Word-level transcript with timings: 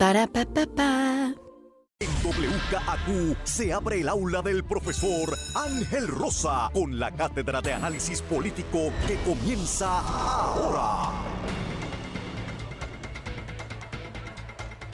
Para 0.00 0.26
pa 0.26 0.46
pa 0.46 0.64
pa. 0.64 1.34
En 2.00 2.12
WKAQ 2.24 3.36
se 3.44 3.70
abre 3.70 4.00
el 4.00 4.08
aula 4.08 4.40
del 4.40 4.64
profesor 4.64 5.36
Ángel 5.54 6.08
Rosa 6.08 6.70
con 6.72 6.98
la 6.98 7.10
cátedra 7.10 7.60
de 7.60 7.74
análisis 7.74 8.22
político 8.22 8.94
que 9.06 9.16
comienza 9.16 10.00
ahora. 10.00 11.10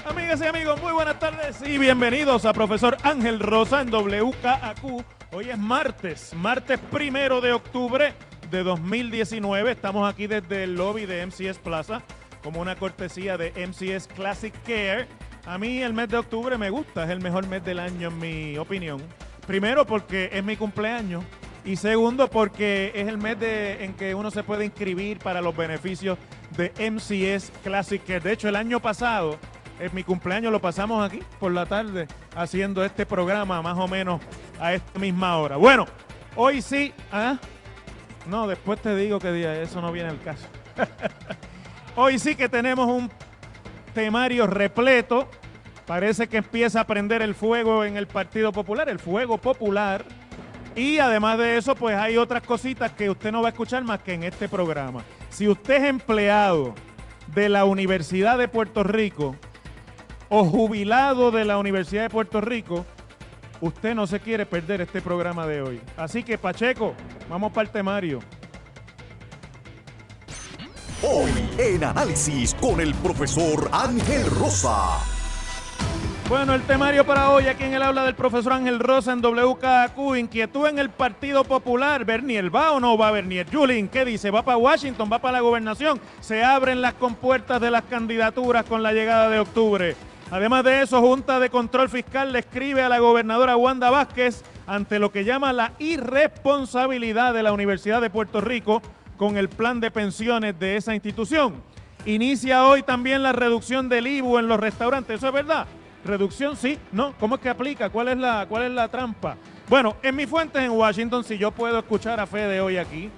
Amigas 0.06 0.40
y 0.40 0.46
amigos, 0.46 0.82
muy 0.82 0.92
buenas 0.92 1.20
tardes 1.20 1.62
y 1.64 1.78
bienvenidos 1.78 2.44
a 2.44 2.52
Profesor 2.52 2.96
Ángel 3.04 3.38
Rosa 3.38 3.82
en 3.82 3.94
WKAQ. 3.94 5.04
Hoy 5.30 5.50
es 5.50 5.58
martes, 5.58 6.34
martes 6.34 6.80
primero 6.90 7.40
de 7.40 7.52
octubre 7.52 8.12
de 8.50 8.62
2019. 8.64 9.70
Estamos 9.70 10.12
aquí 10.12 10.26
desde 10.26 10.64
el 10.64 10.74
lobby 10.74 11.06
de 11.06 11.24
MCS 11.24 11.58
Plaza 11.58 12.02
como 12.42 12.60
una 12.60 12.76
cortesía 12.76 13.36
de 13.36 13.52
MCS 13.66 14.08
Classic 14.08 14.54
Care. 14.64 15.06
A 15.44 15.58
mí 15.58 15.82
el 15.82 15.92
mes 15.92 16.08
de 16.08 16.18
octubre 16.18 16.58
me 16.58 16.70
gusta, 16.70 17.04
es 17.04 17.10
el 17.10 17.20
mejor 17.20 17.46
mes 17.46 17.64
del 17.64 17.78
año 17.78 18.08
en 18.08 18.18
mi 18.18 18.58
opinión. 18.58 19.00
Primero 19.46 19.86
porque 19.86 20.30
es 20.32 20.42
mi 20.42 20.56
cumpleaños 20.56 21.24
y 21.64 21.76
segundo 21.76 22.28
porque 22.28 22.92
es 22.94 23.08
el 23.08 23.18
mes 23.18 23.38
de, 23.38 23.84
en 23.84 23.94
que 23.94 24.14
uno 24.14 24.30
se 24.30 24.42
puede 24.42 24.64
inscribir 24.64 25.18
para 25.18 25.40
los 25.40 25.56
beneficios 25.56 26.18
de 26.56 26.72
MCS 26.90 27.50
Classic 27.62 28.02
Care. 28.04 28.20
De 28.20 28.32
hecho, 28.32 28.48
el 28.48 28.56
año 28.56 28.80
pasado, 28.80 29.38
en 29.80 29.94
mi 29.94 30.04
cumpleaños 30.04 30.52
lo 30.52 30.60
pasamos 30.60 31.04
aquí 31.04 31.20
por 31.38 31.52
la 31.52 31.66
tarde 31.66 32.06
haciendo 32.34 32.84
este 32.84 33.04
programa 33.04 33.62
más 33.62 33.76
o 33.78 33.88
menos 33.88 34.20
a 34.60 34.74
esta 34.74 34.98
misma 34.98 35.36
hora. 35.38 35.56
Bueno, 35.56 35.86
hoy 36.34 36.62
sí, 36.62 36.92
¿ah? 37.12 37.38
No, 38.26 38.46
después 38.46 38.80
te 38.80 38.94
digo 38.96 39.18
que 39.18 39.62
eso 39.62 39.80
no 39.80 39.92
viene 39.92 40.10
al 40.10 40.20
caso. 40.20 40.46
hoy 41.96 42.18
sí 42.18 42.36
que 42.36 42.48
tenemos 42.48 42.86
un 42.86 43.10
temario 43.94 44.46
repleto. 44.46 45.28
Parece 45.86 46.28
que 46.28 46.38
empieza 46.38 46.80
a 46.80 46.86
prender 46.86 47.22
el 47.22 47.34
fuego 47.34 47.84
en 47.84 47.96
el 47.96 48.06
Partido 48.06 48.52
Popular, 48.52 48.88
el 48.88 48.98
fuego 48.98 49.38
popular. 49.38 50.04
Y 50.74 50.98
además 50.98 51.38
de 51.38 51.56
eso, 51.56 51.74
pues 51.74 51.96
hay 51.96 52.18
otras 52.18 52.42
cositas 52.42 52.92
que 52.92 53.08
usted 53.08 53.32
no 53.32 53.40
va 53.40 53.48
a 53.48 53.50
escuchar 53.50 53.82
más 53.82 54.00
que 54.00 54.12
en 54.12 54.24
este 54.24 54.48
programa. 54.48 55.02
Si 55.30 55.48
usted 55.48 55.76
es 55.76 55.84
empleado 55.84 56.74
de 57.34 57.48
la 57.48 57.64
Universidad 57.64 58.36
de 58.36 58.48
Puerto 58.48 58.82
Rico 58.82 59.36
o 60.28 60.44
jubilado 60.44 61.30
de 61.30 61.44
la 61.44 61.56
Universidad 61.56 62.02
de 62.02 62.10
Puerto 62.10 62.40
Rico, 62.40 62.84
usted 63.60 63.94
no 63.94 64.06
se 64.06 64.20
quiere 64.20 64.44
perder 64.44 64.82
este 64.82 65.00
programa 65.00 65.46
de 65.46 65.62
hoy. 65.62 65.80
Así 65.96 66.22
que 66.22 66.36
Pacheco, 66.36 66.94
vamos 67.30 67.52
para 67.52 67.66
el 67.66 67.72
temario. 67.72 68.20
Hoy 71.02 71.30
en 71.58 71.84
análisis 71.84 72.54
con 72.54 72.80
el 72.80 72.94
profesor 72.94 73.68
Ángel 73.70 74.24
Rosa. 74.30 74.96
Bueno, 76.26 76.54
el 76.54 76.62
temario 76.62 77.04
para 77.04 77.30
hoy 77.30 77.48
aquí 77.48 77.64
en 77.64 77.74
el 77.74 77.82
aula 77.82 78.02
del 78.02 78.14
profesor 78.14 78.54
Ángel 78.54 78.80
Rosa 78.80 79.12
en 79.12 79.20
WKQ. 79.20 80.16
Inquietud 80.16 80.66
en 80.66 80.78
el 80.78 80.88
Partido 80.88 81.44
Popular. 81.44 82.06
Bernier, 82.06 82.52
¿va 82.52 82.72
o 82.72 82.80
no 82.80 82.96
va 82.96 83.10
Bernier? 83.10 83.46
Julín, 83.52 83.88
¿qué 83.88 84.06
dice? 84.06 84.30
¿Va 84.30 84.42
para 84.42 84.56
Washington? 84.56 85.10
¿Va 85.12 85.18
para 85.18 85.32
la 85.32 85.40
gobernación? 85.40 86.00
Se 86.20 86.42
abren 86.42 86.80
las 86.80 86.94
compuertas 86.94 87.60
de 87.60 87.70
las 87.70 87.82
candidaturas 87.82 88.64
con 88.64 88.82
la 88.82 88.94
llegada 88.94 89.28
de 89.28 89.40
octubre. 89.40 89.96
Además 90.30 90.64
de 90.64 90.80
eso, 90.80 91.02
Junta 91.02 91.38
de 91.38 91.50
Control 91.50 91.90
Fiscal 91.90 92.32
le 92.32 92.38
escribe 92.38 92.82
a 92.82 92.88
la 92.88 93.00
gobernadora 93.00 93.54
Wanda 93.54 93.90
Vázquez 93.90 94.42
ante 94.66 94.98
lo 94.98 95.12
que 95.12 95.24
llama 95.24 95.52
la 95.52 95.72
irresponsabilidad 95.78 97.34
de 97.34 97.42
la 97.42 97.52
Universidad 97.52 98.00
de 98.00 98.08
Puerto 98.08 98.40
Rico 98.40 98.80
con 99.16 99.36
el 99.36 99.48
plan 99.48 99.80
de 99.80 99.90
pensiones 99.90 100.58
de 100.58 100.76
esa 100.76 100.94
institución. 100.94 101.62
Inicia 102.04 102.64
hoy 102.64 102.82
también 102.82 103.22
la 103.22 103.32
reducción 103.32 103.88
del 103.88 104.06
IBU 104.06 104.38
en 104.38 104.48
los 104.48 104.60
restaurantes. 104.60 105.16
¿Eso 105.16 105.28
es 105.28 105.32
verdad? 105.32 105.66
Reducción 106.04 106.56
sí, 106.56 106.78
¿no? 106.92 107.14
¿Cómo 107.18 107.34
es 107.34 107.40
que 107.40 107.48
aplica? 107.48 107.90
¿Cuál 107.90 108.08
es 108.08 108.16
la, 108.16 108.46
cuál 108.48 108.64
es 108.64 108.70
la 108.70 108.88
trampa? 108.88 109.36
Bueno, 109.68 109.96
en 110.02 110.14
mis 110.14 110.28
fuentes 110.28 110.62
en 110.62 110.70
Washington, 110.70 111.24
si 111.24 111.36
yo 111.36 111.50
puedo 111.50 111.78
escuchar 111.78 112.20
a 112.20 112.26
Fede 112.26 112.60
hoy 112.60 112.76
aquí, 112.76 113.10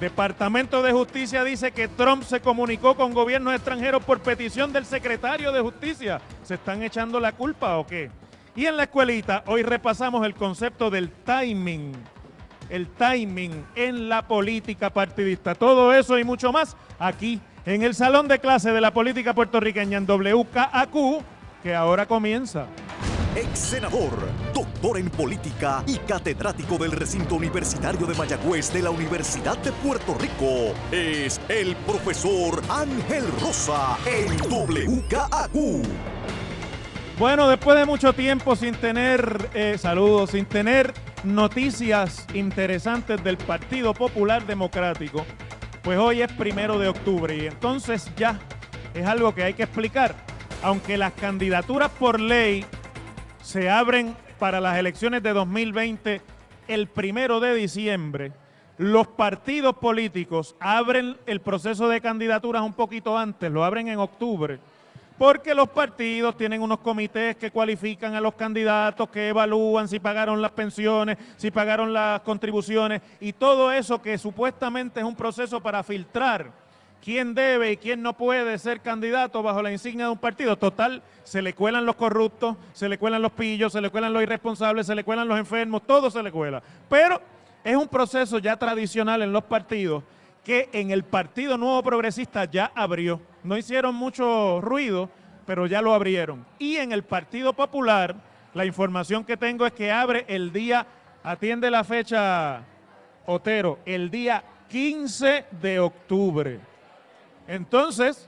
Departamento 0.00 0.82
de 0.82 0.92
Justicia 0.92 1.42
dice 1.42 1.72
que 1.72 1.88
Trump 1.88 2.22
se 2.22 2.40
comunicó 2.40 2.94
con 2.94 3.12
gobiernos 3.12 3.54
extranjeros 3.54 4.04
por 4.04 4.20
petición 4.20 4.72
del 4.72 4.84
secretario 4.84 5.50
de 5.50 5.60
Justicia. 5.60 6.20
¿Se 6.44 6.54
están 6.54 6.82
echando 6.82 7.18
la 7.18 7.32
culpa 7.32 7.78
o 7.78 7.86
qué? 7.86 8.10
Y 8.54 8.66
en 8.66 8.76
la 8.76 8.84
escuelita, 8.84 9.42
hoy 9.46 9.62
repasamos 9.62 10.24
el 10.24 10.34
concepto 10.34 10.90
del 10.90 11.10
timing. 11.10 11.92
El 12.70 12.88
timing 12.88 13.64
en 13.74 14.08
la 14.08 14.26
política 14.26 14.90
partidista. 14.90 15.54
Todo 15.54 15.92
eso 15.94 16.18
y 16.18 16.24
mucho 16.24 16.52
más 16.52 16.76
aquí 16.98 17.40
en 17.64 17.82
el 17.82 17.94
Salón 17.94 18.28
de 18.28 18.38
Clase 18.38 18.72
de 18.72 18.80
la 18.80 18.92
Política 18.92 19.34
Puertorriqueña 19.34 19.98
en 19.98 20.06
WKAQ, 20.06 21.22
que 21.62 21.74
ahora 21.74 22.06
comienza. 22.06 22.66
Ex 23.36 23.58
senador, 23.58 24.10
doctor 24.54 24.98
en 24.98 25.10
política 25.10 25.82
y 25.86 25.96
catedrático 25.98 26.78
del 26.78 26.92
recinto 26.92 27.36
universitario 27.36 28.06
de 28.06 28.14
Mayagüez 28.14 28.72
de 28.72 28.82
la 28.82 28.90
Universidad 28.90 29.56
de 29.58 29.70
Puerto 29.70 30.14
Rico, 30.14 30.74
es 30.90 31.40
el 31.48 31.76
profesor 31.76 32.62
Ángel 32.68 33.24
Rosa 33.40 33.98
en 34.06 34.32
WKAQ. 34.50 35.52
Bueno, 37.18 37.48
después 37.48 37.76
de 37.78 37.84
mucho 37.84 38.12
tiempo 38.12 38.56
sin 38.56 38.74
tener, 38.76 39.50
eh, 39.52 39.76
saludos, 39.76 40.30
sin 40.30 40.46
tener 40.46 40.94
noticias 41.24 42.26
interesantes 42.34 43.22
del 43.22 43.36
Partido 43.36 43.94
Popular 43.94 44.46
Democrático, 44.46 45.24
pues 45.82 45.98
hoy 45.98 46.22
es 46.22 46.32
primero 46.32 46.78
de 46.78 46.88
octubre 46.88 47.36
y 47.36 47.46
entonces 47.46 48.10
ya 48.16 48.38
es 48.94 49.06
algo 49.06 49.34
que 49.34 49.44
hay 49.44 49.54
que 49.54 49.64
explicar. 49.64 50.14
aunque 50.60 50.98
las 50.98 51.12
candidaturas 51.12 51.88
por 51.90 52.18
ley 52.18 52.64
se 53.42 53.70
abren 53.70 54.16
para 54.40 54.60
las 54.60 54.76
elecciones 54.76 55.22
de 55.22 55.32
2020 55.32 56.20
el 56.66 56.88
primero 56.88 57.38
de 57.38 57.54
diciembre, 57.54 58.32
los 58.76 59.06
partidos 59.06 59.76
políticos 59.76 60.56
abren 60.58 61.16
el 61.26 61.40
proceso 61.40 61.88
de 61.88 62.00
candidaturas 62.00 62.62
un 62.62 62.72
poquito 62.72 63.16
antes, 63.16 63.50
lo 63.52 63.64
abren 63.64 63.86
en 63.86 63.98
octubre, 64.00 64.58
porque 65.18 65.54
los 65.54 65.68
partidos 65.68 66.36
tienen 66.36 66.62
unos 66.62 66.78
comités 66.78 67.36
que 67.36 67.50
cualifican 67.50 68.14
a 68.14 68.20
los 68.20 68.34
candidatos, 68.34 69.10
que 69.10 69.28
evalúan 69.28 69.88
si 69.88 69.98
pagaron 69.98 70.40
las 70.40 70.52
pensiones, 70.52 71.18
si 71.36 71.50
pagaron 71.50 71.92
las 71.92 72.20
contribuciones 72.20 73.02
y 73.20 73.32
todo 73.32 73.72
eso 73.72 74.00
que 74.00 74.16
supuestamente 74.16 75.00
es 75.00 75.06
un 75.06 75.16
proceso 75.16 75.60
para 75.60 75.82
filtrar 75.82 76.52
quién 77.02 77.34
debe 77.34 77.72
y 77.72 77.76
quién 77.76 78.00
no 78.00 78.16
puede 78.16 78.58
ser 78.58 78.80
candidato 78.80 79.42
bajo 79.42 79.60
la 79.60 79.72
insignia 79.72 80.04
de 80.04 80.12
un 80.12 80.18
partido. 80.18 80.56
Total, 80.56 81.02
se 81.24 81.42
le 81.42 81.52
cuelan 81.52 81.84
los 81.84 81.96
corruptos, 81.96 82.56
se 82.72 82.88
le 82.88 82.96
cuelan 82.96 83.22
los 83.22 83.32
pillos, 83.32 83.72
se 83.72 83.80
le 83.80 83.90
cuelan 83.90 84.12
los 84.12 84.22
irresponsables, 84.22 84.86
se 84.86 84.94
le 84.94 85.02
cuelan 85.02 85.26
los 85.26 85.38
enfermos, 85.38 85.82
todo 85.84 86.10
se 86.10 86.22
le 86.22 86.30
cuela. 86.30 86.62
Pero 86.88 87.20
es 87.64 87.76
un 87.76 87.88
proceso 87.88 88.38
ya 88.38 88.56
tradicional 88.56 89.22
en 89.22 89.32
los 89.32 89.44
partidos 89.44 90.04
que 90.48 90.70
en 90.72 90.90
el 90.90 91.04
Partido 91.04 91.58
Nuevo 91.58 91.82
Progresista 91.82 92.46
ya 92.46 92.72
abrió. 92.74 93.20
No 93.44 93.58
hicieron 93.58 93.94
mucho 93.94 94.62
ruido, 94.62 95.10
pero 95.44 95.66
ya 95.66 95.82
lo 95.82 95.92
abrieron. 95.92 96.46
Y 96.58 96.76
en 96.76 96.90
el 96.92 97.02
Partido 97.02 97.52
Popular, 97.52 98.16
la 98.54 98.64
información 98.64 99.24
que 99.26 99.36
tengo 99.36 99.66
es 99.66 99.74
que 99.74 99.92
abre 99.92 100.24
el 100.26 100.50
día, 100.50 100.86
atiende 101.22 101.70
la 101.70 101.84
fecha, 101.84 102.62
Otero, 103.26 103.80
el 103.84 104.10
día 104.10 104.42
15 104.70 105.44
de 105.60 105.80
octubre. 105.80 106.60
Entonces, 107.46 108.26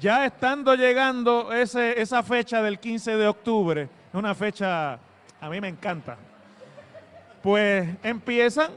ya 0.00 0.26
estando 0.26 0.74
llegando 0.74 1.52
ese, 1.52 2.02
esa 2.02 2.24
fecha 2.24 2.62
del 2.62 2.80
15 2.80 3.16
de 3.16 3.28
octubre, 3.28 3.88
una 4.12 4.34
fecha, 4.34 4.94
a 5.40 5.48
mí 5.48 5.60
me 5.60 5.68
encanta, 5.68 6.16
pues 7.40 7.88
empiezan 8.02 8.72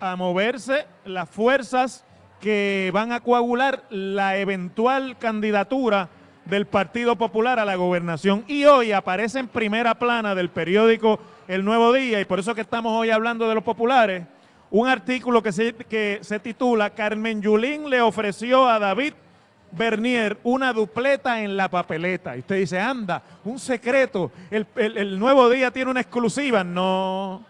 a 0.00 0.16
moverse 0.16 0.86
las 1.04 1.28
fuerzas 1.28 2.06
que 2.40 2.90
van 2.92 3.12
a 3.12 3.20
coagular 3.20 3.84
la 3.90 4.36
eventual 4.38 5.16
candidatura 5.18 6.08
del 6.44 6.66
Partido 6.66 7.16
Popular 7.16 7.58
a 7.58 7.64
la 7.64 7.76
gobernación. 7.76 8.44
Y 8.48 8.64
hoy 8.64 8.92
aparece 8.92 9.38
en 9.38 9.48
primera 9.48 9.98
plana 9.98 10.34
del 10.34 10.50
periódico 10.50 11.18
El 11.46 11.64
Nuevo 11.64 11.92
Día, 11.92 12.20
y 12.20 12.24
por 12.24 12.38
eso 12.38 12.54
que 12.54 12.62
estamos 12.62 12.92
hoy 12.92 13.10
hablando 13.10 13.48
de 13.48 13.54
los 13.54 13.64
populares, 13.64 14.24
un 14.70 14.88
artículo 14.88 15.42
que 15.42 15.52
se, 15.52 15.74
que 15.74 16.18
se 16.22 16.38
titula 16.40 16.90
Carmen 16.90 17.40
Yulín 17.40 17.88
le 17.88 18.00
ofreció 18.00 18.68
a 18.68 18.78
David 18.78 19.14
Bernier 19.70 20.38
una 20.44 20.72
dupleta 20.72 21.42
en 21.42 21.56
la 21.56 21.68
papeleta. 21.68 22.36
Y 22.36 22.40
usted 22.40 22.56
dice, 22.56 22.80
anda, 22.80 23.22
un 23.44 23.58
secreto, 23.58 24.30
el, 24.50 24.66
el, 24.76 25.18
nuevo 25.18 25.48
día 25.50 25.70
tiene 25.70 25.90
una 25.90 26.00
exclusiva. 26.00 26.64
No, 26.64 27.44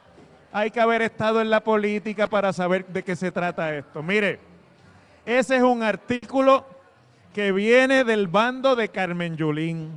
hay 0.52 0.70
que 0.70 0.80
haber 0.80 1.02
estado 1.02 1.40
en 1.40 1.50
la 1.50 1.60
política 1.60 2.26
para 2.26 2.52
saber 2.52 2.86
de 2.86 3.02
qué 3.02 3.14
se 3.14 3.30
trata 3.30 3.74
esto. 3.74 4.02
Mire, 4.02 4.40
ese 5.28 5.56
es 5.56 5.62
un 5.62 5.82
artículo 5.82 6.64
que 7.34 7.52
viene 7.52 8.02
del 8.02 8.28
bando 8.28 8.74
de 8.74 8.88
Carmen 8.88 9.36
Yulín. 9.36 9.90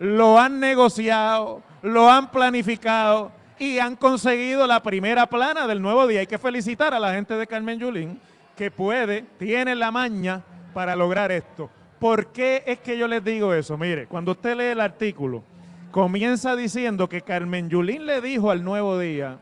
Lo 0.00 0.40
han 0.40 0.58
negociado, 0.58 1.62
lo 1.82 2.10
han 2.10 2.32
planificado 2.32 3.30
y 3.56 3.78
han 3.78 3.94
conseguido 3.94 4.66
la 4.66 4.82
primera 4.82 5.28
plana 5.28 5.68
del 5.68 5.80
nuevo 5.80 6.08
día. 6.08 6.18
Hay 6.18 6.26
que 6.26 6.38
felicitar 6.38 6.92
a 6.92 6.98
la 6.98 7.14
gente 7.14 7.34
de 7.34 7.46
Carmen 7.46 7.78
Yulín 7.78 8.20
que 8.56 8.72
puede, 8.72 9.22
tiene 9.38 9.76
la 9.76 9.92
maña 9.92 10.42
para 10.72 10.96
lograr 10.96 11.30
esto. 11.30 11.70
¿Por 12.00 12.32
qué 12.32 12.64
es 12.66 12.80
que 12.80 12.98
yo 12.98 13.06
les 13.06 13.22
digo 13.22 13.54
eso? 13.54 13.78
Mire, 13.78 14.08
cuando 14.08 14.32
usted 14.32 14.56
lee 14.56 14.72
el 14.72 14.80
artículo, 14.80 15.44
comienza 15.92 16.56
diciendo 16.56 17.08
que 17.08 17.22
Carmen 17.22 17.70
Yulín 17.70 18.06
le 18.06 18.20
dijo 18.20 18.50
al 18.50 18.64
Nuevo 18.64 18.98
Día 18.98 19.38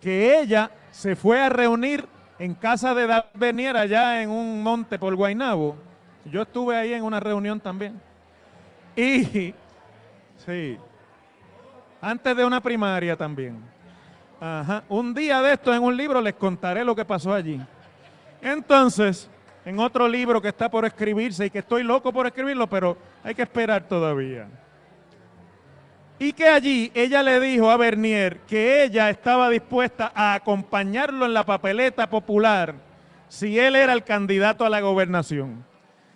que 0.00 0.38
ella 0.38 0.70
se 0.92 1.16
fue 1.16 1.40
a 1.40 1.48
reunir 1.48 2.06
en 2.38 2.54
casa 2.54 2.94
de 2.94 3.06
David 3.06 3.28
Bernier 3.34 3.76
allá 3.76 4.22
en 4.22 4.30
un 4.30 4.62
monte 4.62 4.98
por 4.98 5.14
Guainabo. 5.14 5.76
Yo 6.24 6.42
estuve 6.42 6.76
ahí 6.76 6.92
en 6.92 7.04
una 7.04 7.20
reunión 7.20 7.60
también. 7.60 8.00
Y, 8.96 9.54
sí, 10.44 10.78
antes 12.00 12.36
de 12.36 12.44
una 12.44 12.60
primaria 12.60 13.16
también. 13.16 13.60
Ajá. 14.40 14.84
Un 14.88 15.14
día 15.14 15.40
de 15.40 15.54
esto 15.54 15.74
en 15.74 15.82
un 15.82 15.96
libro 15.96 16.20
les 16.20 16.34
contaré 16.34 16.84
lo 16.84 16.94
que 16.94 17.04
pasó 17.04 17.32
allí. 17.32 17.60
Entonces, 18.42 19.30
en 19.64 19.78
otro 19.78 20.08
libro 20.08 20.40
que 20.40 20.48
está 20.48 20.70
por 20.70 20.84
escribirse 20.84 21.46
y 21.46 21.50
que 21.50 21.60
estoy 21.60 21.82
loco 21.82 22.12
por 22.12 22.26
escribirlo, 22.26 22.68
pero 22.68 22.96
hay 23.24 23.34
que 23.34 23.42
esperar 23.42 23.82
todavía. 23.88 24.46
Y 26.18 26.32
que 26.32 26.48
allí 26.48 26.90
ella 26.94 27.22
le 27.22 27.40
dijo 27.40 27.70
a 27.70 27.76
Bernier 27.76 28.38
que 28.48 28.84
ella 28.84 29.10
estaba 29.10 29.50
dispuesta 29.50 30.12
a 30.14 30.34
acompañarlo 30.34 31.26
en 31.26 31.34
la 31.34 31.44
papeleta 31.44 32.08
popular 32.08 32.74
si 33.28 33.58
él 33.58 33.76
era 33.76 33.92
el 33.92 34.04
candidato 34.04 34.64
a 34.64 34.70
la 34.70 34.80
gobernación. 34.80 35.64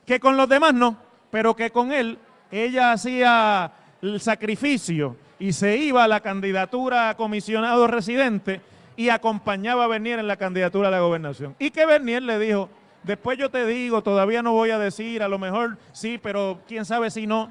Que 0.07 0.19
con 0.19 0.37
los 0.37 0.49
demás 0.49 0.73
no, 0.73 0.97
pero 1.31 1.55
que 1.55 1.71
con 1.71 1.93
él 1.93 2.19
ella 2.51 2.93
hacía 2.93 3.73
el 4.01 4.21
sacrificio 4.21 5.17
y 5.39 5.53
se 5.53 5.77
iba 5.77 6.05
a 6.05 6.09
la 6.09 6.21
candidatura 6.21 7.11
a 7.11 7.17
comisionado 7.17 7.87
residente 7.87 8.61
y 8.97 9.09
acompañaba 9.09 9.85
a 9.85 9.89
Bernier 9.89 10.19
en 10.19 10.29
la 10.29 10.37
candidatura 10.37 10.89
a 10.89 10.91
la 10.91 11.01
gobernación. 11.01 11.55
Y 11.59 11.71
que 11.71 11.87
Bernier 11.87 12.23
le 12.23 12.39
dijo, 12.39 12.69
después 13.03 13.39
yo 13.39 13.51
te 13.51 13.67
digo, 13.67 14.03
todavía 14.03 14.43
no 14.43 14.53
voy 14.53 14.71
a 14.71 14.79
decir, 14.79 15.23
a 15.23 15.29
lo 15.29 15.39
mejor 15.39 15.79
sí, 15.93 16.19
pero 16.23 16.61
quién 16.67 16.85
sabe 16.85 17.11
si 17.11 17.27
no. 17.27 17.51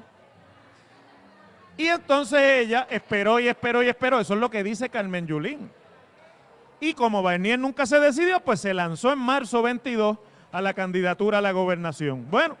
Y 1.80 1.88
entonces 1.88 2.38
ella 2.42 2.86
esperó 2.90 3.40
y 3.40 3.48
esperó 3.48 3.82
y 3.82 3.88
esperó, 3.88 4.20
eso 4.20 4.34
es 4.34 4.40
lo 4.40 4.50
que 4.50 4.62
dice 4.62 4.90
Carmen 4.90 5.26
Yulín. 5.26 5.70
Y 6.78 6.92
como 6.92 7.22
Bernier 7.22 7.58
nunca 7.58 7.86
se 7.86 7.98
decidió, 7.98 8.38
pues 8.40 8.60
se 8.60 8.74
lanzó 8.74 9.10
en 9.14 9.18
marzo 9.18 9.62
22 9.62 10.18
a 10.52 10.60
la 10.60 10.74
candidatura 10.74 11.38
a 11.38 11.40
la 11.40 11.52
gobernación. 11.52 12.26
Bueno, 12.30 12.58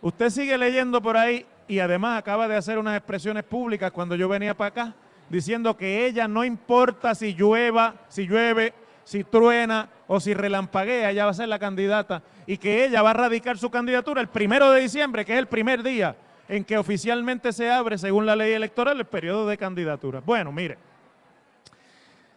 usted 0.00 0.30
sigue 0.30 0.56
leyendo 0.56 1.02
por 1.02 1.18
ahí 1.18 1.44
y 1.68 1.78
además 1.78 2.18
acaba 2.18 2.48
de 2.48 2.56
hacer 2.56 2.78
unas 2.78 2.96
expresiones 2.96 3.44
públicas 3.44 3.92
cuando 3.92 4.14
yo 4.14 4.30
venía 4.30 4.56
para 4.56 4.68
acá 4.68 4.94
diciendo 5.28 5.76
que 5.76 6.06
ella 6.06 6.26
no 6.26 6.42
importa 6.42 7.14
si 7.14 7.34
llueva, 7.34 7.96
si 8.08 8.26
llueve, 8.26 8.72
si 9.04 9.24
truena 9.24 9.90
o 10.06 10.20
si 10.20 10.32
relampaguea, 10.32 11.10
ella 11.10 11.26
va 11.26 11.32
a 11.32 11.34
ser 11.34 11.48
la 11.48 11.58
candidata 11.58 12.22
y 12.46 12.56
que 12.56 12.86
ella 12.86 13.02
va 13.02 13.10
a 13.10 13.12
radicar 13.12 13.58
su 13.58 13.68
candidatura 13.68 14.22
el 14.22 14.28
primero 14.28 14.70
de 14.70 14.80
diciembre, 14.80 15.26
que 15.26 15.34
es 15.34 15.38
el 15.38 15.48
primer 15.48 15.82
día 15.82 16.16
en 16.48 16.64
que 16.64 16.78
oficialmente 16.78 17.52
se 17.52 17.70
abre, 17.70 17.98
según 17.98 18.26
la 18.26 18.36
ley 18.36 18.52
electoral, 18.52 18.98
el 18.98 19.06
periodo 19.06 19.46
de 19.46 19.56
candidatura. 19.56 20.20
Bueno, 20.24 20.52
mire, 20.52 20.78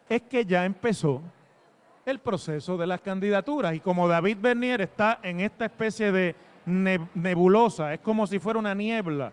es 0.08 0.22
que 0.24 0.46
ya 0.46 0.66
empezó 0.66 1.22
el 2.06 2.20
proceso 2.20 2.78
de 2.78 2.88
las 2.88 3.01
candidaturas 3.01 3.75
y 3.75 3.80
como 3.80 4.08
David 4.08 4.38
Bernier 4.42 4.82
está 4.82 5.20
en 5.22 5.39
esta 5.42 5.66
especie 5.66 6.12
de 6.12 6.36
nebulosa, 6.66 7.94
es 7.94 8.00
como 8.00 8.25
si 8.28 8.39
fuera 8.39 8.60
una 8.60 8.74
niebla. 8.74 9.32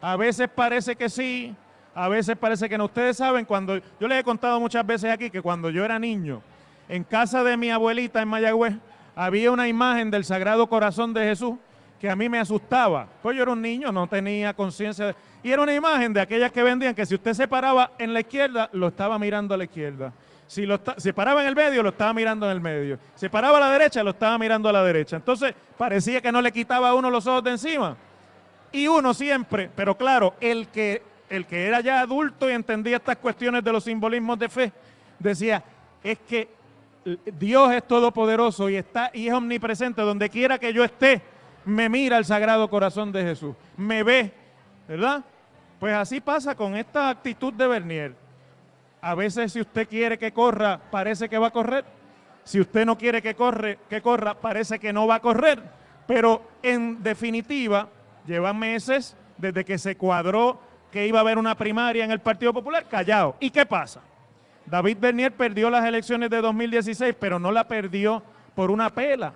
A 0.00 0.16
veces 0.16 0.48
parece 0.48 0.96
que 0.96 1.08
sí, 1.08 1.54
a 1.94 2.08
veces 2.08 2.36
parece 2.36 2.68
que 2.68 2.78
no. 2.78 2.86
Ustedes 2.86 3.16
saben, 3.16 3.44
cuando 3.44 3.76
yo 4.00 4.08
les 4.08 4.20
he 4.20 4.24
contado 4.24 4.60
muchas 4.60 4.86
veces 4.86 5.10
aquí 5.10 5.30
que 5.30 5.42
cuando 5.42 5.70
yo 5.70 5.84
era 5.84 5.98
niño, 5.98 6.40
en 6.88 7.04
casa 7.04 7.44
de 7.44 7.56
mi 7.56 7.70
abuelita 7.70 8.22
en 8.22 8.28
Mayagüez, 8.28 8.74
había 9.14 9.50
una 9.50 9.68
imagen 9.68 10.10
del 10.10 10.24
Sagrado 10.24 10.68
Corazón 10.68 11.12
de 11.12 11.24
Jesús 11.24 11.56
que 12.00 12.08
a 12.08 12.16
mí 12.16 12.28
me 12.28 12.38
asustaba. 12.38 13.06
Pues 13.22 13.36
yo 13.36 13.42
era 13.42 13.52
un 13.52 13.62
niño, 13.62 13.90
no 13.92 14.06
tenía 14.06 14.54
conciencia. 14.54 15.14
Y 15.42 15.50
era 15.50 15.62
una 15.62 15.74
imagen 15.74 16.12
de 16.12 16.20
aquellas 16.20 16.52
que 16.52 16.62
vendían 16.62 16.94
que 16.94 17.06
si 17.06 17.14
usted 17.14 17.34
se 17.34 17.48
paraba 17.48 17.92
en 17.98 18.12
la 18.12 18.20
izquierda, 18.20 18.68
lo 18.72 18.88
estaba 18.88 19.18
mirando 19.18 19.54
a 19.54 19.56
la 19.56 19.64
izquierda. 19.64 20.12
Si 20.46 20.64
lo 20.64 20.80
se 20.96 21.12
paraba 21.12 21.42
en 21.42 21.48
el 21.48 21.54
medio, 21.54 21.82
lo 21.82 21.90
estaba 21.90 22.14
mirando 22.14 22.46
en 22.46 22.52
el 22.52 22.60
medio. 22.60 22.98
Se 23.14 23.28
paraba 23.28 23.58
a 23.58 23.60
la 23.60 23.70
derecha, 23.70 24.02
lo 24.02 24.10
estaba 24.10 24.38
mirando 24.38 24.68
a 24.68 24.72
la 24.72 24.82
derecha. 24.82 25.16
Entonces 25.16 25.54
parecía 25.76 26.20
que 26.20 26.32
no 26.32 26.40
le 26.40 26.52
quitaba 26.52 26.88
a 26.88 26.94
uno 26.94 27.10
los 27.10 27.26
ojos 27.26 27.44
de 27.44 27.50
encima. 27.50 27.96
Y 28.72 28.86
uno 28.86 29.12
siempre, 29.12 29.70
pero 29.74 29.96
claro, 29.96 30.34
el 30.40 30.68
que 30.68 31.02
el 31.30 31.46
que 31.46 31.66
era 31.66 31.80
ya 31.80 32.00
adulto 32.00 32.48
y 32.48 32.54
entendía 32.54 32.96
estas 32.96 33.16
cuestiones 33.16 33.62
de 33.62 33.72
los 33.72 33.84
simbolismos 33.84 34.38
de 34.38 34.48
fe, 34.48 34.72
decía, 35.18 35.62
es 36.02 36.18
que 36.20 36.48
Dios 37.38 37.72
es 37.72 37.86
todopoderoso 37.86 38.68
y 38.68 38.76
está 38.76 39.10
y 39.12 39.28
es 39.28 39.34
omnipresente 39.34 40.02
donde 40.02 40.28
quiera 40.28 40.58
que 40.58 40.72
yo 40.72 40.84
esté, 40.84 41.22
me 41.68 41.90
mira 41.90 42.16
el 42.16 42.24
sagrado 42.24 42.70
corazón 42.70 43.12
de 43.12 43.22
Jesús, 43.22 43.54
me 43.76 44.02
ve, 44.02 44.32
¿verdad? 44.88 45.22
Pues 45.78 45.94
así 45.94 46.20
pasa 46.20 46.54
con 46.54 46.74
esta 46.74 47.10
actitud 47.10 47.52
de 47.52 47.66
Bernier. 47.66 48.14
A 49.02 49.14
veces 49.14 49.52
si 49.52 49.60
usted 49.60 49.86
quiere 49.86 50.18
que 50.18 50.32
corra, 50.32 50.80
parece 50.90 51.28
que 51.28 51.36
va 51.38 51.48
a 51.48 51.52
correr. 51.52 51.84
Si 52.42 52.58
usted 52.58 52.86
no 52.86 52.96
quiere 52.96 53.20
que 53.20 53.34
corre, 53.34 53.78
que 53.88 54.00
corra, 54.00 54.34
parece 54.34 54.78
que 54.78 54.92
no 54.92 55.06
va 55.06 55.16
a 55.16 55.20
correr. 55.20 55.62
Pero 56.06 56.42
en 56.62 57.02
definitiva, 57.02 57.88
lleva 58.26 58.54
meses 58.54 59.14
desde 59.36 59.64
que 59.64 59.76
se 59.76 59.96
cuadró 59.96 60.58
que 60.90 61.06
iba 61.06 61.18
a 61.18 61.20
haber 61.20 61.36
una 61.36 61.54
primaria 61.54 62.02
en 62.02 62.10
el 62.10 62.20
Partido 62.20 62.54
Popular, 62.54 62.86
callado. 62.88 63.36
¿Y 63.40 63.50
qué 63.50 63.66
pasa? 63.66 64.00
David 64.64 64.96
Bernier 64.98 65.32
perdió 65.32 65.68
las 65.68 65.84
elecciones 65.84 66.30
de 66.30 66.40
2016, 66.40 67.14
pero 67.20 67.38
no 67.38 67.52
la 67.52 67.68
perdió 67.68 68.22
por 68.54 68.70
una 68.70 68.88
pela. 68.88 69.34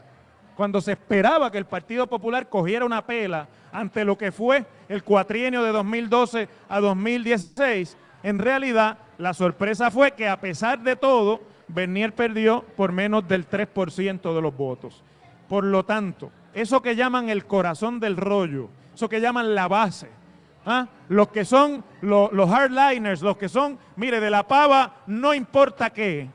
Cuando 0.57 0.81
se 0.81 0.93
esperaba 0.93 1.51
que 1.51 1.59
el 1.59 1.65
Partido 1.65 2.07
Popular 2.07 2.49
cogiera 2.49 2.85
una 2.85 3.05
pela 3.05 3.49
ante 3.73 4.05
lo 4.05 4.19
que 4.19 4.33
fue 4.33 4.65
el 4.89 5.03
cuatrienio 5.03 5.63
de 5.63 5.73
2012 5.73 6.49
a 6.69 6.81
2016, 6.81 7.97
en 8.23 8.39
realidad 8.39 8.99
la 9.19 9.35
sorpresa 9.35 9.91
fue 9.91 10.13
que 10.13 10.29
a 10.29 10.41
pesar 10.41 10.81
de 10.81 10.97
todo, 10.97 11.41
Bernier 11.69 12.15
perdió 12.15 12.65
por 12.77 12.93
menos 12.93 13.27
del 13.27 13.49
3% 13.49 14.35
de 14.35 14.43
los 14.43 14.57
votos. 14.57 15.03
Por 15.49 15.65
lo 15.65 15.85
tanto, 15.85 16.31
eso 16.55 16.83
que 16.83 16.97
llaman 16.97 17.29
el 17.29 17.47
corazón 17.47 17.99
del 17.99 18.17
rollo, 18.17 18.69
eso 18.95 19.09
que 19.09 19.21
llaman 19.21 19.55
la 19.55 19.69
base, 19.69 20.11
¿ah? 20.67 20.87
los 21.09 21.29
que 21.29 21.45
son 21.45 21.85
los 22.03 22.51
hardliners, 22.51 23.23
los 23.23 23.37
que 23.37 23.49
son, 23.49 23.79
mire, 23.97 24.21
de 24.21 24.31
la 24.31 24.47
pava, 24.47 24.97
no 25.07 25.35
importa 25.35 25.91
qué, 25.91 26.29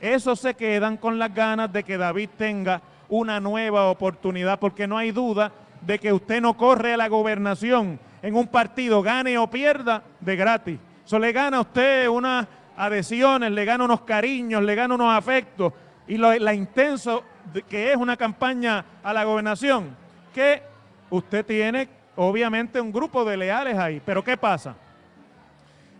esos 0.00 0.40
se 0.40 0.54
quedan 0.54 0.96
con 0.96 1.18
las 1.18 1.34
ganas 1.34 1.72
de 1.72 1.84
que 1.84 1.98
David 1.98 2.30
tenga 2.36 2.80
una 3.10 3.40
nueva 3.40 3.90
oportunidad, 3.90 4.58
porque 4.58 4.86
no 4.86 4.96
hay 4.96 5.10
duda 5.10 5.52
de 5.82 5.98
que 5.98 6.12
usted 6.12 6.40
no 6.40 6.56
corre 6.56 6.94
a 6.94 6.96
la 6.96 7.08
gobernación 7.08 7.98
en 8.22 8.34
un 8.34 8.46
partido, 8.46 9.02
gane 9.02 9.36
o 9.36 9.50
pierda, 9.50 10.02
de 10.20 10.36
gratis. 10.36 10.78
Eso 11.04 11.18
le 11.18 11.32
gana 11.32 11.58
a 11.58 11.62
usted 11.62 12.08
unas 12.08 12.46
adhesiones, 12.76 13.50
le 13.50 13.64
gana 13.64 13.84
unos 13.84 14.02
cariños, 14.02 14.62
le 14.62 14.74
gana 14.74 14.94
unos 14.94 15.12
afectos 15.12 15.72
y 16.06 16.16
lo, 16.16 16.32
la 16.38 16.54
intenso 16.54 17.24
que 17.68 17.90
es 17.90 17.96
una 17.96 18.16
campaña 18.16 18.84
a 19.02 19.12
la 19.12 19.24
gobernación, 19.24 19.96
que 20.32 20.62
usted 21.10 21.44
tiene 21.44 21.88
obviamente 22.16 22.80
un 22.80 22.92
grupo 22.92 23.24
de 23.24 23.36
leales 23.36 23.76
ahí. 23.76 24.00
Pero 24.04 24.22
¿qué 24.22 24.36
pasa? 24.36 24.76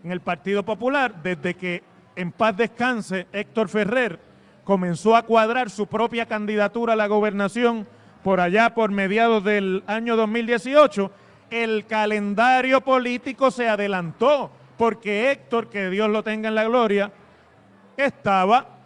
En 0.05 0.13
el 0.13 0.21
Partido 0.21 0.63
Popular, 0.65 1.15
desde 1.23 1.55
que 1.55 1.83
en 2.15 2.33
paz 2.33 2.57
descanse 2.57 3.27
Héctor 3.33 3.69
Ferrer 3.69 4.30
comenzó 4.71 5.17
a 5.17 5.23
cuadrar 5.23 5.69
su 5.69 5.89
propia 5.89 6.27
candidatura 6.27 6.93
a 6.93 6.97
la 6.97 7.09
gobernación 7.09 7.89
por 8.23 8.39
allá 8.39 8.73
por 8.73 8.93
mediados 8.93 9.43
del 9.43 9.83
año 9.89 10.15
2018, 10.15 11.11
el 11.51 11.87
calendario 11.87 12.81
político 12.81 13.51
se 13.51 13.69
adelantó 13.69 14.49
porque 14.79 15.33
Héctor, 15.33 15.69
que 15.71 15.91
Dios 15.91 16.09
lo 16.09 16.23
tenga 16.23 16.51
en 16.51 16.55
la 16.55 16.63
gloria, 16.63 17.11
estaba 17.97 18.79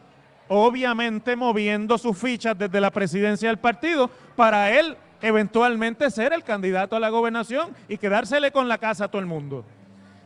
obviamente 0.48 1.36
moviendo 1.36 1.98
sus 1.98 2.16
fichas 2.16 2.56
desde 2.56 2.80
la 2.80 2.90
presidencia 2.90 3.50
del 3.50 3.58
partido 3.58 4.08
para 4.36 4.70
él 4.70 4.96
eventualmente 5.20 6.10
ser 6.10 6.32
el 6.32 6.44
candidato 6.44 6.96
a 6.96 7.00
la 7.00 7.10
gobernación 7.10 7.76
y 7.90 7.98
quedársele 7.98 8.52
con 8.52 8.68
la 8.68 8.78
casa 8.78 9.04
a 9.04 9.08
todo 9.08 9.20
el 9.20 9.26
mundo. 9.26 9.66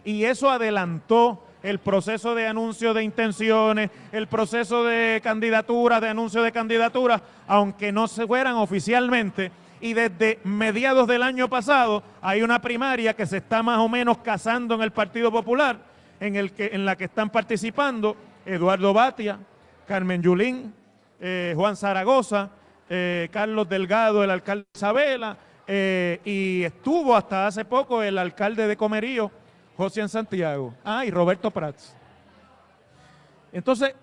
Y 0.04 0.22
eso 0.22 0.52
adelantó 0.52 1.47
el 1.62 1.78
proceso 1.78 2.34
de 2.34 2.46
anuncio 2.46 2.94
de 2.94 3.02
intenciones, 3.02 3.90
el 4.12 4.26
proceso 4.26 4.84
de 4.84 5.20
candidatura, 5.22 6.00
de 6.00 6.08
anuncio 6.08 6.42
de 6.42 6.52
candidatura, 6.52 7.20
aunque 7.46 7.92
no 7.92 8.08
se 8.08 8.26
fueran 8.26 8.54
oficialmente. 8.54 9.50
Y 9.80 9.94
desde 9.94 10.40
mediados 10.44 11.06
del 11.06 11.22
año 11.22 11.48
pasado 11.48 12.02
hay 12.20 12.42
una 12.42 12.60
primaria 12.60 13.14
que 13.14 13.26
se 13.26 13.38
está 13.38 13.62
más 13.62 13.78
o 13.78 13.88
menos 13.88 14.18
casando 14.18 14.74
en 14.74 14.82
el 14.82 14.90
Partido 14.90 15.30
Popular, 15.30 15.78
en, 16.20 16.36
el 16.36 16.52
que, 16.52 16.70
en 16.72 16.84
la 16.84 16.96
que 16.96 17.04
están 17.04 17.30
participando 17.30 18.16
Eduardo 18.44 18.92
Batia, 18.92 19.38
Carmen 19.86 20.22
Yulín, 20.22 20.72
eh, 21.20 21.52
Juan 21.56 21.76
Zaragoza, 21.76 22.50
eh, 22.88 23.28
Carlos 23.32 23.68
Delgado, 23.68 24.24
el 24.24 24.30
alcalde 24.30 24.64
de 24.72 24.78
Isabela, 24.78 25.36
eh, 25.66 26.20
y 26.24 26.64
estuvo 26.64 27.14
hasta 27.14 27.46
hace 27.46 27.64
poco 27.64 28.02
el 28.02 28.16
alcalde 28.18 28.66
de 28.66 28.76
Comerío, 28.76 29.30
José 29.78 30.00
en 30.00 30.08
Santiago. 30.08 30.74
Ah, 30.84 31.06
y 31.06 31.10
Roberto 31.12 31.52
Prats. 31.52 31.94
Entonces, 33.52 33.94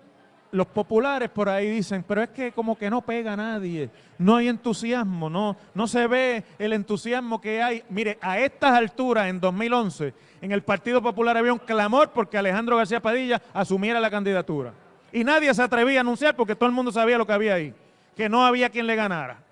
los 0.50 0.66
populares 0.66 1.28
por 1.28 1.50
ahí 1.50 1.68
dicen, 1.68 2.02
pero 2.08 2.22
es 2.22 2.30
que 2.30 2.50
como 2.50 2.78
que 2.78 2.88
no 2.88 3.02
pega 3.02 3.34
a 3.34 3.36
nadie, 3.36 3.90
no 4.16 4.36
hay 4.36 4.48
entusiasmo, 4.48 5.28
no, 5.28 5.54
no 5.74 5.86
se 5.86 6.06
ve 6.06 6.44
el 6.58 6.72
entusiasmo 6.72 7.42
que 7.42 7.62
hay. 7.62 7.84
Mire, 7.90 8.16
a 8.22 8.38
estas 8.38 8.72
alturas, 8.72 9.28
en 9.28 9.38
2011, 9.38 10.14
en 10.40 10.50
el 10.50 10.62
Partido 10.62 11.02
Popular 11.02 11.36
había 11.36 11.52
un 11.52 11.58
clamor 11.58 12.10
porque 12.10 12.38
Alejandro 12.38 12.78
García 12.78 13.02
Padilla 13.02 13.42
asumiera 13.52 14.00
la 14.00 14.10
candidatura. 14.10 14.72
Y 15.12 15.24
nadie 15.24 15.52
se 15.52 15.62
atrevía 15.62 15.98
a 15.98 16.00
anunciar 16.00 16.34
porque 16.34 16.56
todo 16.56 16.70
el 16.70 16.74
mundo 16.74 16.90
sabía 16.90 17.18
lo 17.18 17.26
que 17.26 17.34
había 17.34 17.52
ahí, 17.52 17.74
que 18.16 18.30
no 18.30 18.46
había 18.46 18.70
quien 18.70 18.86
le 18.86 18.96
ganara. 18.96 19.45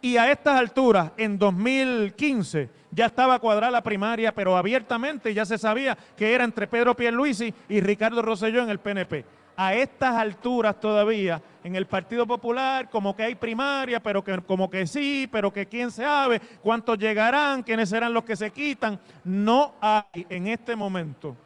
Y 0.00 0.16
a 0.16 0.30
estas 0.30 0.58
alturas, 0.58 1.10
en 1.16 1.38
2015, 1.38 2.70
ya 2.92 3.06
estaba 3.06 3.38
cuadrada 3.40 3.72
la 3.72 3.82
primaria, 3.82 4.32
pero 4.32 4.56
abiertamente 4.56 5.34
ya 5.34 5.44
se 5.44 5.58
sabía 5.58 5.98
que 6.16 6.32
era 6.32 6.44
entre 6.44 6.68
Pedro 6.68 6.94
Pierluisi 6.94 7.52
y 7.68 7.80
Ricardo 7.80 8.22
Rosselló 8.22 8.62
en 8.62 8.70
el 8.70 8.78
PNP. 8.78 9.24
A 9.56 9.74
estas 9.74 10.14
alturas 10.14 10.78
todavía, 10.78 11.42
en 11.64 11.74
el 11.74 11.86
Partido 11.86 12.28
Popular, 12.28 12.88
como 12.88 13.16
que 13.16 13.24
hay 13.24 13.34
primaria, 13.34 14.00
pero 14.00 14.22
que 14.22 14.38
como 14.42 14.70
que 14.70 14.86
sí, 14.86 15.28
pero 15.32 15.52
que 15.52 15.66
quién 15.66 15.90
sabe, 15.90 16.40
cuántos 16.62 16.96
llegarán, 16.96 17.64
quiénes 17.64 17.88
serán 17.88 18.12
los 18.12 18.22
que 18.22 18.36
se 18.36 18.52
quitan. 18.52 19.00
No 19.24 19.74
hay 19.80 20.26
en 20.28 20.46
este 20.46 20.76
momento 20.76 21.36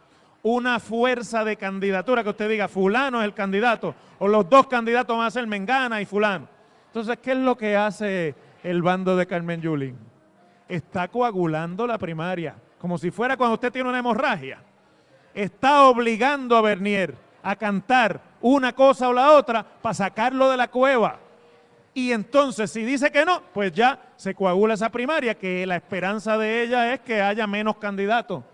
una 0.43 0.79
fuerza 0.79 1.43
de 1.43 1.57
candidatura 1.57 2.23
que 2.23 2.31
usted 2.31 2.51
diga, 2.51 2.69
fulano 2.69 3.21
es 3.21 3.25
el 3.25 3.33
candidato, 3.33 3.95
o 4.19 4.29
los 4.29 4.49
dos 4.51 4.67
candidatos 4.67 5.17
van 5.17 5.27
a 5.27 5.31
ser 5.31 5.47
Mengana 5.47 6.03
y 6.03 6.05
fulano. 6.05 6.49
Entonces, 6.93 7.21
¿qué 7.23 7.33
es 7.33 7.39
lo 7.39 7.57
que 7.57 7.75
hace 7.75 8.35
el 8.63 8.83
bando 8.83 9.17
de 9.17 9.27
Carmen 9.27 9.63
Yulín? 9.63 9.97
Está 10.69 11.09
coagulando 11.09 11.87
la 11.87 11.97
primaria, 11.97 12.55
como 12.79 12.99
si 12.99 13.11
fuera 13.11 13.35
cuando 13.39 13.55
usted 13.55 13.73
tiene 13.73 13.89
una 13.89 13.99
hemorragia. 13.99 14.59
Está 15.33 15.85
obligando 15.85 16.55
a 16.55 16.61
Bernier 16.61 17.15
a 17.43 17.57
cantar 17.57 18.21
una 18.43 18.75
cosa 18.75 19.09
o 19.09 19.15
la 19.15 19.33
otra 19.33 19.65
para 19.65 19.95
sacarlo 19.95 20.51
de 20.51 20.59
la 20.59 20.69
cueva. 20.69 21.19
Y 21.95 22.13
entonces, 22.13 22.71
si 22.71 22.85
dice 22.85 23.11
que 23.11 23.25
no, 23.25 23.41
pues 23.55 23.73
ya 23.73 23.99
se 24.17 24.35
coagula 24.35 24.75
esa 24.75 24.91
primaria, 24.91 25.35
que 25.35 25.65
la 25.65 25.77
esperanza 25.77 26.37
de 26.37 26.63
ella 26.63 26.93
es 26.93 27.01
que 27.01 27.23
haya 27.23 27.47
menos 27.47 27.79
candidatos 27.79 28.45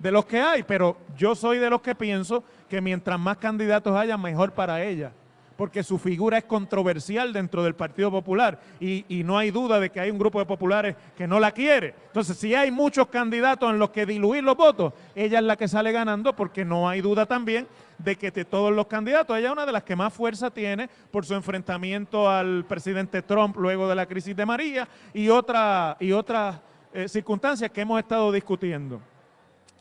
de 0.00 0.10
los 0.10 0.26
que 0.26 0.40
hay, 0.40 0.64
pero 0.64 0.96
yo 1.16 1.36
soy 1.36 1.58
de 1.58 1.70
los 1.70 1.80
que 1.80 1.94
pienso 1.94 2.42
que 2.68 2.80
mientras 2.80 3.20
más 3.20 3.36
candidatos 3.36 3.96
haya, 3.96 4.18
mejor 4.18 4.50
para 4.50 4.82
ella 4.82 5.12
porque 5.56 5.82
su 5.82 5.98
figura 5.98 6.38
es 6.38 6.44
controversial 6.44 7.32
dentro 7.32 7.62
del 7.62 7.74
Partido 7.74 8.10
Popular 8.10 8.58
y, 8.80 9.04
no 9.24 9.38
hay 9.38 9.50
duda 9.50 9.80
de 9.80 9.90
que 9.90 10.00
hay 10.00 10.10
un 10.10 10.18
grupo 10.18 10.38
de 10.38 10.44
populares 10.44 10.96
que 11.16 11.26
no 11.26 11.40
la 11.40 11.52
quiere. 11.52 11.94
Entonces, 12.08 12.36
si 12.36 12.54
hay 12.54 12.70
muchos 12.70 13.06
candidatos 13.08 13.70
en 13.70 13.78
los 13.78 13.90
que 13.90 14.04
diluir 14.04 14.44
los 14.44 14.56
votos, 14.56 14.92
ella 15.14 15.38
es 15.38 15.44
la 15.44 15.56
que 15.56 15.66
sale 15.66 15.92
ganando 15.92 16.34
porque 16.36 16.64
no 16.64 16.88
hay 16.88 17.00
duda 17.00 17.24
también 17.24 17.66
de 17.96 18.16
que 18.16 18.30
de 18.30 18.44
todos 18.44 18.74
los 18.74 18.86
candidatos, 18.86 19.36
ella 19.38 19.46
es 19.46 19.52
una 19.52 19.64
de 19.64 19.72
las 19.72 19.84
que 19.84 19.96
más 19.96 20.12
fuerza 20.12 20.50
tiene 20.50 20.90
por 21.10 21.24
su 21.24 21.34
enfrentamiento 21.34 22.28
al 22.28 22.64
presidente 22.64 23.22
Trump 23.22 23.56
luego 23.56 23.88
de 23.88 23.94
la 23.94 24.06
crisis 24.06 24.36
de 24.36 24.44
María 24.44 24.88
y, 25.14 25.28
otra, 25.28 25.96
y 26.00 26.12
otras 26.12 26.60
eh, 26.92 27.08
circunstancias 27.08 27.70
que 27.70 27.80
hemos 27.80 27.98
estado 27.98 28.30
discutiendo. 28.32 29.00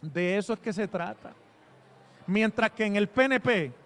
De 0.02 0.38
eso 0.38 0.54
es 0.54 0.60
que 0.60 0.72
se 0.72 0.88
trata. 0.88 1.34
Mientras 2.28 2.72
que 2.72 2.86
en 2.86 2.96
el 2.96 3.10
PNP 3.10 3.83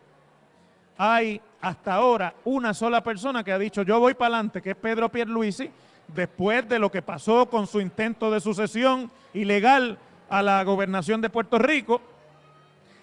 hay 0.97 1.41
hasta 1.61 1.93
ahora 1.93 2.33
una 2.45 2.73
sola 2.73 3.03
persona 3.03 3.43
que 3.43 3.51
ha 3.51 3.59
dicho 3.59 3.83
yo 3.83 3.99
voy 3.99 4.13
para 4.13 4.35
adelante, 4.35 4.61
que 4.61 4.71
es 4.71 4.75
Pedro 4.75 5.09
Pierluisi, 5.09 5.69
después 6.07 6.67
de 6.67 6.79
lo 6.79 6.91
que 6.91 7.01
pasó 7.01 7.49
con 7.49 7.67
su 7.67 7.81
intento 7.81 8.31
de 8.31 8.39
sucesión 8.39 9.11
ilegal 9.33 9.97
a 10.29 10.41
la 10.41 10.63
gobernación 10.63 11.21
de 11.21 11.29
Puerto 11.29 11.57
Rico 11.57 12.01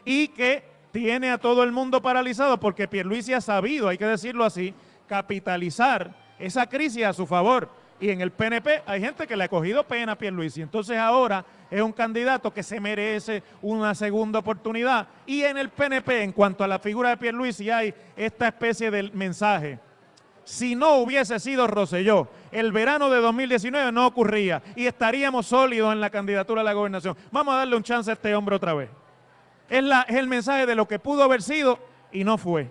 y 0.04 0.28
que 0.28 0.64
tiene 0.92 1.30
a 1.30 1.38
todo 1.38 1.62
el 1.62 1.72
mundo 1.72 2.02
paralizado 2.02 2.58
porque 2.60 2.88
Pierluisi 2.88 3.32
ha 3.32 3.40
sabido, 3.40 3.88
hay 3.88 3.98
que 3.98 4.06
decirlo 4.06 4.44
así, 4.44 4.74
capitalizar 5.06 6.14
esa 6.38 6.66
crisis 6.66 7.04
a 7.04 7.12
su 7.12 7.26
favor 7.26 7.68
y 8.00 8.10
en 8.10 8.20
el 8.20 8.32
PNP 8.32 8.82
hay 8.86 9.00
gente 9.00 9.26
que 9.26 9.36
le 9.36 9.44
ha 9.44 9.48
cogido 9.48 9.84
pena 9.84 10.12
a 10.12 10.18
Pierluisi. 10.18 10.62
Entonces 10.62 10.98
ahora 10.98 11.44
es 11.70 11.80
un 11.80 11.92
candidato 11.92 12.52
que 12.52 12.62
se 12.62 12.80
merece 12.80 13.42
una 13.62 13.94
segunda 13.94 14.40
oportunidad. 14.40 15.08
Y 15.26 15.42
en 15.42 15.56
el 15.58 15.70
PNP, 15.70 16.22
en 16.22 16.32
cuanto 16.32 16.64
a 16.64 16.68
la 16.68 16.78
figura 16.78 17.10
de 17.10 17.16
Pierluisi, 17.16 17.70
hay 17.70 17.94
esta 18.16 18.48
especie 18.48 18.90
de 18.90 19.10
mensaje. 19.12 19.78
Si 20.44 20.74
no 20.74 20.96
hubiese 20.96 21.38
sido 21.40 21.66
Roselló, 21.66 22.28
el 22.52 22.70
verano 22.72 23.08
de 23.08 23.18
2019 23.18 23.92
no 23.92 24.06
ocurría 24.06 24.62
y 24.76 24.86
estaríamos 24.86 25.46
sólidos 25.46 25.92
en 25.92 26.00
la 26.00 26.10
candidatura 26.10 26.60
a 26.60 26.64
la 26.64 26.74
gobernación. 26.74 27.16
Vamos 27.32 27.54
a 27.54 27.58
darle 27.58 27.76
un 27.76 27.82
chance 27.82 28.10
a 28.10 28.14
este 28.14 28.34
hombre 28.34 28.56
otra 28.56 28.74
vez. 28.74 28.90
Es, 29.70 29.82
es 30.08 30.16
el 30.16 30.28
mensaje 30.28 30.66
de 30.66 30.74
lo 30.74 30.86
que 30.86 30.98
pudo 30.98 31.22
haber 31.22 31.40
sido 31.40 31.78
y 32.12 32.24
no 32.24 32.36
fue. 32.36 32.70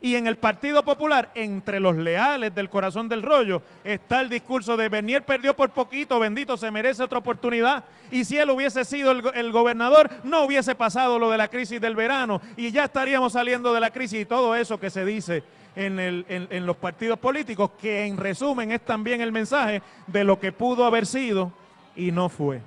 Y 0.00 0.14
en 0.14 0.28
el 0.28 0.36
Partido 0.36 0.84
Popular, 0.84 1.30
entre 1.34 1.80
los 1.80 1.96
leales 1.96 2.54
del 2.54 2.70
corazón 2.70 3.08
del 3.08 3.22
rollo, 3.22 3.62
está 3.82 4.20
el 4.20 4.28
discurso 4.28 4.76
de 4.76 4.88
Bernier 4.88 5.24
perdió 5.24 5.56
por 5.56 5.70
poquito, 5.70 6.20
bendito, 6.20 6.56
se 6.56 6.70
merece 6.70 7.02
otra 7.02 7.18
oportunidad. 7.18 7.84
Y 8.10 8.24
si 8.24 8.38
él 8.38 8.50
hubiese 8.50 8.84
sido 8.84 9.10
el, 9.10 9.52
gobernador, 9.52 10.08
no 10.22 10.44
hubiese 10.44 10.76
pasado 10.76 11.18
lo 11.18 11.30
de 11.30 11.38
la 11.38 11.48
crisis 11.48 11.80
del 11.80 11.96
verano 11.96 12.40
y 12.56 12.70
ya 12.70 12.84
estaríamos 12.84 13.32
saliendo 13.32 13.74
de 13.74 13.80
la 13.80 13.90
crisis 13.90 14.22
y 14.22 14.24
todo 14.24 14.54
eso 14.54 14.78
que 14.78 14.88
se 14.88 15.04
dice 15.04 15.42
en, 15.74 15.98
en 15.98 16.66
los 16.66 16.76
partidos 16.76 17.18
políticos, 17.18 17.72
que 17.80 18.06
en 18.06 18.16
resumen 18.16 18.70
es 18.70 18.84
también 18.84 19.20
el 19.20 19.32
mensaje 19.32 19.82
de 20.06 20.22
lo 20.22 20.38
que 20.38 20.52
pudo 20.52 20.84
haber 20.84 21.06
sido 21.06 21.52
y 21.96 22.12
no 22.12 22.28
fue. 22.28 22.60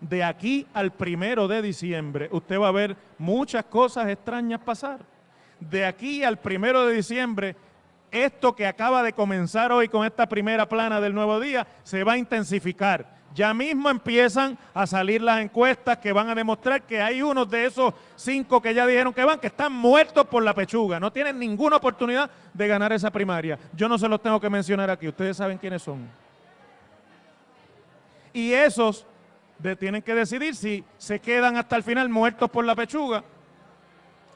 De 0.00 0.24
aquí 0.24 0.66
al 0.74 0.92
primero 0.92 1.46
de 1.46 1.62
diciembre, 1.62 2.28
usted 2.32 2.58
va 2.58 2.68
a 2.68 2.72
ver 2.72 2.96
muchas 3.18 3.64
cosas 3.64 4.08
extrañas 4.08 4.60
pasar 4.60 4.98
de 5.60 5.84
aquí 5.84 6.24
al 6.24 6.38
primero 6.38 6.86
de 6.86 6.94
diciembre, 6.94 7.56
esto 8.10 8.54
que 8.54 8.66
acaba 8.66 9.02
de 9.02 9.12
comenzar 9.12 9.72
hoy 9.72 9.88
con 9.88 10.06
esta 10.06 10.28
primera 10.28 10.68
plana 10.68 11.00
del 11.00 11.14
nuevo 11.14 11.40
día 11.40 11.66
se 11.82 12.04
va 12.04 12.12
a 12.12 12.18
intensificar. 12.18 13.18
Ya 13.34 13.52
mismo 13.52 13.90
empiezan 13.90 14.58
a 14.72 14.86
salir 14.86 15.20
las 15.20 15.40
encuestas 15.40 15.98
que 15.98 16.12
van 16.12 16.30
a 16.30 16.34
demostrar 16.34 16.82
que 16.82 17.00
hay 17.00 17.20
unos 17.20 17.48
de 17.50 17.66
esos 17.66 17.92
cinco 18.16 18.60
que 18.60 18.72
ya 18.72 18.86
dijeron 18.86 19.12
que 19.12 19.22
van, 19.22 19.38
que 19.38 19.48
están 19.48 19.72
muertos 19.72 20.26
por 20.26 20.42
la 20.42 20.54
pechuga. 20.54 20.98
No 20.98 21.12
tienen 21.12 21.38
ninguna 21.38 21.76
oportunidad 21.76 22.30
de 22.54 22.66
ganar 22.66 22.92
esa 22.92 23.10
primaria. 23.10 23.58
Yo 23.74 23.88
no 23.88 23.98
se 23.98 24.08
los 24.08 24.22
tengo 24.22 24.40
que 24.40 24.48
mencionar 24.48 24.90
aquí, 24.90 25.08
ustedes 25.08 25.36
saben 25.36 25.58
quiénes 25.58 25.82
son. 25.82 26.08
Y 28.32 28.52
esos 28.52 29.06
tienen 29.78 30.02
que 30.02 30.14
decidir 30.14 30.54
si 30.54 30.84
se 30.96 31.20
quedan 31.20 31.56
hasta 31.56 31.76
el 31.76 31.82
final 31.82 32.08
muertos 32.08 32.48
por 32.48 32.64
la 32.64 32.74
pechuga 32.74 33.22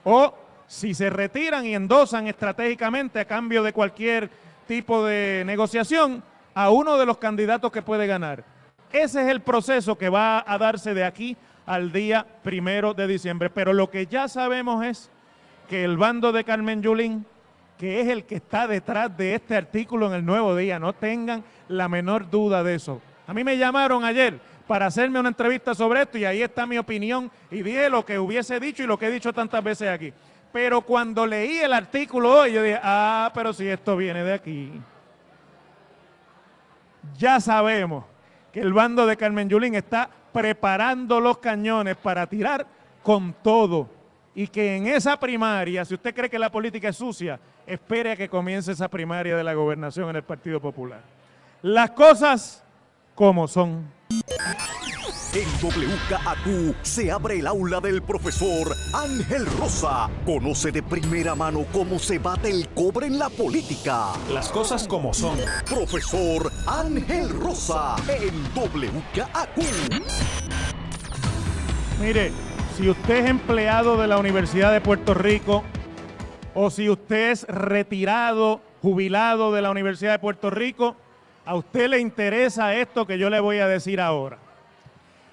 o 0.05 0.35
si 0.73 0.95
se 0.95 1.11
retiran 1.11 1.67
y 1.67 1.75
endosan 1.75 2.27
estratégicamente 2.29 3.21
a 3.21 3.27
cambio 3.27 3.63
de 3.63 3.75
cualquier 3.75 4.31
tipo 4.67 5.05
de 5.05 5.43
negociación 5.45 6.25
a 6.55 6.71
uno 6.71 6.97
de 6.97 7.05
los 7.05 7.19
candidatos 7.19 7.71
que 7.71 7.83
puede 7.83 8.07
ganar. 8.07 8.43
Ese 8.91 9.21
es 9.21 9.29
el 9.29 9.43
proceso 9.43 9.99
que 9.99 10.09
va 10.09 10.43
a 10.47 10.57
darse 10.57 10.95
de 10.95 11.05
aquí 11.05 11.37
al 11.67 11.93
día 11.93 12.27
primero 12.43 12.95
de 12.95 13.07
diciembre. 13.07 13.51
Pero 13.51 13.75
lo 13.75 13.91
que 13.91 14.07
ya 14.07 14.29
sabemos 14.29 14.83
es 14.83 15.11
que 15.69 15.85
el 15.85 15.99
bando 15.99 16.33
de 16.33 16.43
Carmen 16.43 16.81
Yulín, 16.81 17.27
que 17.77 18.01
es 18.01 18.09
el 18.09 18.25
que 18.25 18.37
está 18.37 18.67
detrás 18.67 19.15
de 19.15 19.35
este 19.35 19.55
artículo 19.55 20.07
en 20.07 20.15
el 20.15 20.25
Nuevo 20.25 20.57
Día, 20.57 20.79
no 20.79 20.95
tengan 20.95 21.45
la 21.69 21.87
menor 21.91 22.31
duda 22.31 22.65
de 22.65 22.77
eso. 22.77 23.03
A 23.27 23.35
mí 23.35 23.45
me 23.45 23.59
llamaron 23.59 24.05
ayer 24.05 24.41
para 24.67 24.87
hacerme 24.87 25.21
una 25.21 25.29
entrevista 25.29 25.75
sobre 25.75 26.01
esto 26.01 26.17
y 26.17 26.25
ahí 26.25 26.41
está 26.41 26.67
mi 26.67 26.79
opinión 26.79 27.31
y 27.51 27.61
dije 27.61 27.91
lo 27.91 28.07
que 28.07 28.19
hubiese 28.19 28.59
dicho 28.59 28.83
y 28.83 28.87
lo 28.87 28.99
que 28.99 29.09
he 29.09 29.11
dicho 29.11 29.35
tantas 29.35 29.63
veces 29.63 29.91
aquí. 29.91 30.15
Pero 30.53 30.83
cuando 30.83 31.27
leí 31.27 31.59
el 31.59 31.73
artículo 31.73 32.41
hoy, 32.41 32.53
yo 32.53 32.63
dije, 32.63 32.79
ah, 32.83 33.31
pero 33.35 33.53
si 33.53 33.67
esto 33.67 33.97
viene 33.97 34.23
de 34.23 34.35
aquí. 34.35 34.81
Ya 37.17 37.41
sabemos 37.41 38.05
que 38.53 38.61
el 38.61 38.73
bando 38.73 39.07
de 39.07 39.17
Carmen 39.17 39.49
Yulín 39.49 39.75
está 39.75 40.11
preparando 40.33 41.21
los 41.21 41.39
cañones 41.39 41.97
para 41.97 42.27
tirar 42.27 42.67
con 43.03 43.35
todo. 43.43 43.89
Y 44.35 44.47
que 44.47 44.77
en 44.77 44.87
esa 44.87 45.19
primaria, 45.19 45.85
si 45.85 45.95
usted 45.95 46.15
cree 46.15 46.31
que 46.31 46.39
la 46.39 46.51
política 46.51 46.89
es 46.89 46.97
sucia, 46.97 47.41
espere 47.67 48.13
a 48.13 48.17
que 48.17 48.29
comience 48.29 48.73
esa 48.73 48.89
primaria 48.89 49.37
de 49.37 49.45
la 49.45 49.55
gobernación 49.55 50.11
en 50.11 50.17
el 50.17 50.23
Partido 50.23 50.61
Popular. 50.61 51.01
Las 51.63 51.91
cosas 51.93 52.65
como 53.15 53.47
son. 53.49 53.91
En 55.35 55.49
WKAQ 55.63 56.77
se 56.83 57.11
abre 57.11 57.39
el 57.39 57.47
aula 57.47 57.81
del 57.81 58.03
profesor 58.03 58.77
Ángel 58.93 59.47
Rosa. 59.59 60.11
Conoce 60.27 60.71
de 60.71 60.83
primera 60.83 61.35
mano 61.35 61.65
cómo 61.73 61.99
se 61.99 62.19
bate 62.19 62.51
el 62.51 62.69
cobre 62.69 63.07
en 63.07 63.19
la 63.19 63.31
política. 63.31 64.09
Las 64.31 64.51
cosas 64.51 64.87
como 64.87 65.15
son. 65.15 65.39
Profesor 65.67 66.53
Ángel 66.67 67.31
Rosa 67.31 67.97
en 68.09 68.45
WKAQ. 68.55 69.57
Mire, 71.99 72.31
si 72.77 72.91
usted 72.91 73.25
es 73.25 73.31
empleado 73.31 73.97
de 73.97 74.09
la 74.09 74.19
Universidad 74.19 74.71
de 74.71 74.83
Puerto 74.83 75.15
Rico 75.15 75.65
o 76.53 76.69
si 76.69 76.91
usted 76.91 77.31
es 77.31 77.45
retirado, 77.45 78.61
jubilado 78.83 79.51
de 79.51 79.63
la 79.63 79.71
Universidad 79.71 80.13
de 80.13 80.19
Puerto 80.19 80.51
Rico, 80.51 80.95
a 81.47 81.55
usted 81.55 81.89
le 81.89 82.01
interesa 82.01 82.75
esto 82.75 83.07
que 83.07 83.17
yo 83.17 83.31
le 83.31 83.41
voy 83.41 83.61
a 83.61 83.67
decir 83.67 83.99
ahora. 83.99 84.52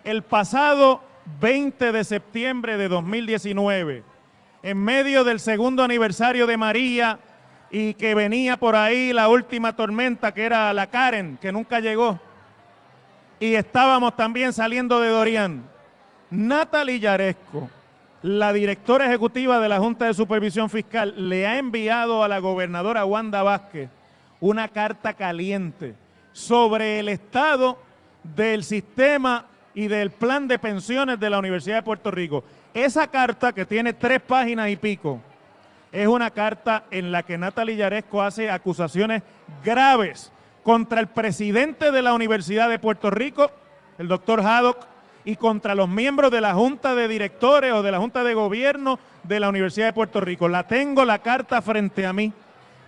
El 0.10 0.24
pasado 0.24 1.02
20 1.40 1.92
de 1.92 2.04
septiembre 2.04 2.78
de 2.78 2.90
2019, 2.90 4.04
en 4.64 4.78
medio 4.80 5.24
del 5.24 5.40
segundo 5.40 5.84
aniversario 5.84 6.48
de 6.48 6.58
María 6.58 7.20
y 7.70 7.94
que 7.94 8.16
venía 8.16 8.58
por 8.58 8.76
ahí 8.76 9.14
la 9.14 9.30
última 9.30 9.76
tormenta 9.76 10.34
que 10.34 10.46
era 10.46 10.74
la 10.74 10.88
Karen, 10.88 11.38
que 11.40 11.52
nunca 11.52 11.80
llegó, 11.80 12.20
y 13.40 13.54
estábamos 13.54 14.16
también 14.16 14.52
saliendo 14.52 15.00
de 15.00 15.10
Dorian, 15.10 15.64
Natalie 16.32 17.00
Yaresco, 17.00 17.70
la 18.24 18.52
directora 18.52 19.06
ejecutiva 19.06 19.60
de 19.60 19.70
la 19.70 19.78
Junta 19.78 20.06
de 20.06 20.16
Supervisión 20.16 20.72
Fiscal, 20.72 21.30
le 21.30 21.46
ha 21.46 21.60
enviado 21.60 22.24
a 22.24 22.28
la 22.28 22.40
gobernadora 22.40 23.06
Wanda 23.06 23.44
Vázquez 23.44 23.92
una 24.40 24.70
carta 24.70 25.14
caliente 25.14 25.94
sobre 26.32 26.98
el 27.00 27.10
estado 27.10 27.78
del 28.24 28.64
sistema 28.64 29.46
y 29.80 29.88
del 29.88 30.12
plan 30.12 30.46
de 30.46 30.60
pensiones 30.60 31.22
de 31.22 31.30
la 31.30 31.40
Universidad 31.40 31.78
de 31.78 31.84
Puerto 31.84 32.12
Rico. 32.12 32.44
Esa 32.74 33.08
carta, 33.08 33.54
que 33.54 33.66
tiene 33.66 33.94
tres 33.94 34.20
páginas 34.20 34.68
y 34.68 34.76
pico, 34.76 35.22
es 35.90 36.06
una 36.06 36.32
carta 36.32 36.84
en 36.92 37.14
la 37.14 37.24
que 37.24 37.38
Natalie 37.38 37.78
Yaresco 37.78 38.22
hace 38.22 38.52
acusaciones 38.52 39.24
graves 39.64 40.34
contra 40.64 41.00
el 41.00 41.08
presidente 41.08 41.94
de 41.94 42.02
la 42.02 42.14
Universidad 42.14 42.68
de 42.68 42.78
Puerto 42.78 43.10
Rico, 43.10 43.50
el 43.98 44.10
doctor 44.10 44.42
Haddock, 44.42 44.86
y 45.24 45.38
contra 45.38 45.76
los 45.76 45.88
miembros 45.88 46.30
de 46.30 46.42
la 46.42 46.56
Junta 46.56 46.94
de 46.94 47.08
Directores 47.08 47.72
o 47.72 47.82
de 47.82 47.94
la 47.94 48.00
Junta 48.00 48.26
de 48.26 48.34
Gobierno 48.34 49.00
de 49.24 49.40
la 49.40 49.48
Universidad 49.48 49.86
de 49.86 49.94
Puerto 49.94 50.20
Rico. 50.20 50.50
La 50.50 50.68
tengo 50.68 51.06
la 51.06 51.20
carta 51.20 51.62
frente 51.62 52.06
a 52.06 52.12
mí 52.12 52.34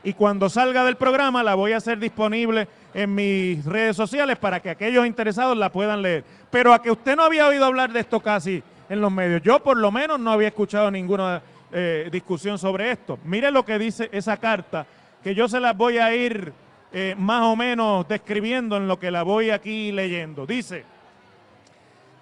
y 0.03 0.13
cuando 0.13 0.49
salga 0.49 0.83
del 0.83 0.95
programa 0.95 1.43
la 1.43 1.55
voy 1.55 1.73
a 1.73 1.77
hacer 1.77 1.99
disponible 1.99 2.67
en 2.93 3.13
mis 3.13 3.63
redes 3.65 3.95
sociales 3.95 4.37
para 4.37 4.59
que 4.59 4.69
aquellos 4.69 5.05
interesados 5.05 5.57
la 5.57 5.71
puedan 5.71 6.01
leer. 6.01 6.23
Pero 6.49 6.73
a 6.73 6.81
que 6.81 6.91
usted 6.91 7.15
no 7.15 7.23
había 7.23 7.47
oído 7.47 7.65
hablar 7.65 7.91
de 7.91 7.99
esto 7.99 8.19
casi 8.19 8.63
en 8.89 8.99
los 8.99 9.11
medios, 9.11 9.41
yo 9.43 9.61
por 9.61 9.77
lo 9.77 9.91
menos 9.91 10.19
no 10.19 10.31
había 10.31 10.49
escuchado 10.49 10.91
ninguna 10.91 11.41
eh, 11.71 12.09
discusión 12.11 12.57
sobre 12.57 12.91
esto. 12.91 13.19
Mire 13.23 13.51
lo 13.51 13.63
que 13.63 13.79
dice 13.79 14.09
esa 14.11 14.37
carta, 14.37 14.85
que 15.23 15.35
yo 15.35 15.47
se 15.47 15.59
las 15.59 15.77
voy 15.77 15.99
a 15.99 16.13
ir 16.13 16.51
eh, 16.91 17.15
más 17.17 17.43
o 17.43 17.55
menos 17.55 18.07
describiendo 18.07 18.75
en 18.75 18.87
lo 18.87 18.99
que 18.99 19.11
la 19.11 19.23
voy 19.23 19.51
aquí 19.51 19.91
leyendo. 19.91 20.45
Dice 20.45 20.83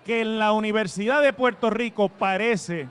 que 0.06 0.22
en 0.22 0.38
la 0.38 0.52
Universidad 0.52 1.24
de 1.24 1.34
Puerto 1.34 1.70
Rico 1.70 2.10
parece 2.10 2.88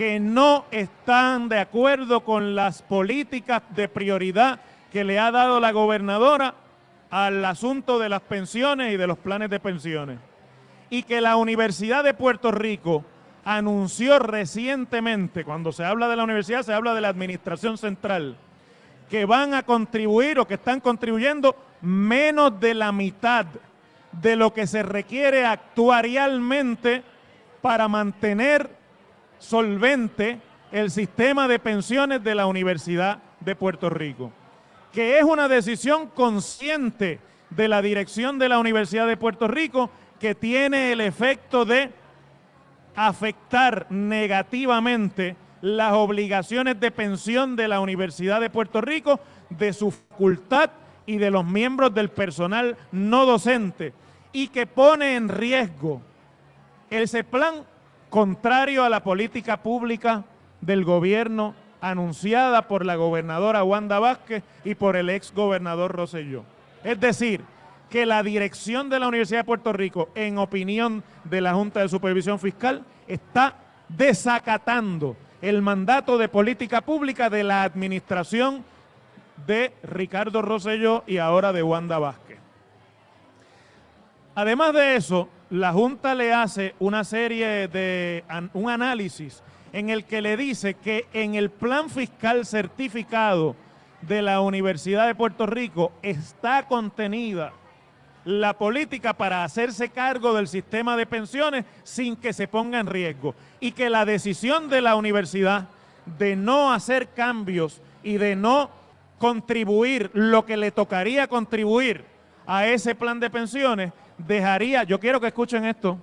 que 0.00 0.18
no 0.18 0.64
están 0.70 1.50
de 1.50 1.58
acuerdo 1.58 2.24
con 2.24 2.54
las 2.54 2.80
políticas 2.80 3.60
de 3.76 3.86
prioridad 3.86 4.58
que 4.90 5.04
le 5.04 5.18
ha 5.18 5.30
dado 5.30 5.60
la 5.60 5.72
gobernadora 5.72 6.54
al 7.10 7.44
asunto 7.44 7.98
de 7.98 8.08
las 8.08 8.22
pensiones 8.22 8.94
y 8.94 8.96
de 8.96 9.06
los 9.06 9.18
planes 9.18 9.50
de 9.50 9.60
pensiones. 9.60 10.18
Y 10.88 11.02
que 11.02 11.20
la 11.20 11.36
Universidad 11.36 12.02
de 12.02 12.14
Puerto 12.14 12.50
Rico 12.50 13.04
anunció 13.44 14.18
recientemente, 14.18 15.44
cuando 15.44 15.70
se 15.70 15.84
habla 15.84 16.08
de 16.08 16.16
la 16.16 16.24
universidad, 16.24 16.62
se 16.62 16.72
habla 16.72 16.94
de 16.94 17.02
la 17.02 17.08
administración 17.08 17.76
central, 17.76 18.38
que 19.10 19.26
van 19.26 19.52
a 19.52 19.64
contribuir 19.64 20.38
o 20.38 20.48
que 20.48 20.54
están 20.54 20.80
contribuyendo 20.80 21.54
menos 21.82 22.58
de 22.58 22.72
la 22.72 22.90
mitad 22.90 23.44
de 24.12 24.34
lo 24.34 24.54
que 24.54 24.66
se 24.66 24.82
requiere 24.82 25.44
actuarialmente 25.44 27.02
para 27.60 27.86
mantener 27.86 28.79
solvente 29.40 30.40
el 30.70 30.90
sistema 30.92 31.48
de 31.48 31.58
pensiones 31.58 32.22
de 32.22 32.36
la 32.36 32.46
Universidad 32.46 33.18
de 33.40 33.56
Puerto 33.56 33.90
Rico, 33.90 34.30
que 34.92 35.18
es 35.18 35.24
una 35.24 35.48
decisión 35.48 36.06
consciente 36.08 37.18
de 37.48 37.66
la 37.66 37.82
dirección 37.82 38.38
de 38.38 38.48
la 38.48 38.60
Universidad 38.60 39.08
de 39.08 39.16
Puerto 39.16 39.48
Rico 39.48 39.90
que 40.20 40.36
tiene 40.36 40.92
el 40.92 41.00
efecto 41.00 41.64
de 41.64 41.90
afectar 42.94 43.86
negativamente 43.90 45.36
las 45.62 45.94
obligaciones 45.94 46.78
de 46.78 46.90
pensión 46.90 47.56
de 47.56 47.68
la 47.68 47.80
Universidad 47.80 48.40
de 48.40 48.50
Puerto 48.50 48.80
Rico, 48.80 49.20
de 49.48 49.72
su 49.72 49.90
facultad 49.90 50.70
y 51.06 51.18
de 51.18 51.30
los 51.30 51.44
miembros 51.44 51.94
del 51.94 52.10
personal 52.10 52.76
no 52.92 53.26
docente, 53.26 53.92
y 54.32 54.48
que 54.48 54.66
pone 54.66 55.16
en 55.16 55.28
riesgo 55.28 56.02
ese 56.90 57.24
plan 57.24 57.64
contrario 58.10 58.84
a 58.84 58.90
la 58.90 59.02
política 59.02 59.62
pública 59.62 60.24
del 60.60 60.84
gobierno 60.84 61.54
anunciada 61.80 62.68
por 62.68 62.84
la 62.84 62.96
gobernadora 62.96 63.64
Wanda 63.64 63.98
Vázquez 63.98 64.42
y 64.64 64.74
por 64.74 64.96
el 64.96 65.08
ex 65.08 65.32
gobernador. 65.32 66.08
Es 66.84 67.00
decir, 67.00 67.40
que 67.88 68.06
la 68.06 68.22
dirección 68.22 68.90
de 68.90 69.00
la 69.00 69.08
Universidad 69.08 69.40
de 69.40 69.44
Puerto 69.44 69.72
Rico, 69.72 70.10
en 70.14 70.38
opinión 70.38 71.02
de 71.24 71.40
la 71.40 71.54
Junta 71.54 71.80
de 71.80 71.88
Supervisión 71.88 72.38
Fiscal, 72.38 72.84
está 73.08 73.56
desacatando 73.88 75.16
el 75.40 75.62
mandato 75.62 76.18
de 76.18 76.28
política 76.28 76.82
pública 76.82 77.30
de 77.30 77.44
la 77.44 77.62
administración 77.62 78.64
de 79.46 79.72
Ricardo 79.82 80.42
Rosselló 80.42 81.02
y 81.06 81.16
ahora 81.16 81.52
de 81.52 81.62
Wanda 81.62 81.98
Vázquez. 81.98 82.38
Además 84.34 84.74
de 84.74 84.96
eso, 84.96 85.28
la 85.50 85.72
Junta 85.72 86.14
le 86.14 86.32
hace 86.32 86.74
una 86.78 87.02
serie 87.02 87.66
de 87.68 88.24
un 88.54 88.70
análisis 88.70 89.42
en 89.72 89.90
el 89.90 90.04
que 90.04 90.22
le 90.22 90.36
dice 90.36 90.74
que 90.74 91.06
en 91.12 91.34
el 91.34 91.50
plan 91.50 91.90
fiscal 91.90 92.46
certificado 92.46 93.56
de 94.02 94.22
la 94.22 94.40
Universidad 94.40 95.06
de 95.06 95.14
Puerto 95.14 95.46
Rico 95.46 95.92
está 96.02 96.66
contenida 96.66 97.52
la 98.24 98.56
política 98.56 99.14
para 99.14 99.44
hacerse 99.44 99.88
cargo 99.88 100.34
del 100.34 100.46
sistema 100.46 100.96
de 100.96 101.06
pensiones 101.06 101.64
sin 101.82 102.16
que 102.16 102.32
se 102.32 102.46
ponga 102.46 102.78
en 102.78 102.86
riesgo 102.86 103.34
y 103.58 103.72
que 103.72 103.90
la 103.90 104.04
decisión 104.04 104.68
de 104.68 104.80
la 104.80 104.94
universidad 104.94 105.68
de 106.18 106.36
no 106.36 106.72
hacer 106.72 107.08
cambios 107.08 107.82
y 108.02 108.18
de 108.18 108.36
no 108.36 108.70
contribuir 109.18 110.10
lo 110.14 110.46
que 110.46 110.56
le 110.56 110.70
tocaría 110.70 111.26
contribuir 111.26 112.04
a 112.46 112.66
ese 112.66 112.94
plan 112.94 113.20
de 113.20 113.30
pensiones, 113.30 113.92
dejaría, 114.26 114.84
yo 114.84 114.98
quiero 115.00 115.20
que 115.20 115.28
escuchen 115.28 115.64
esto, 115.64 115.98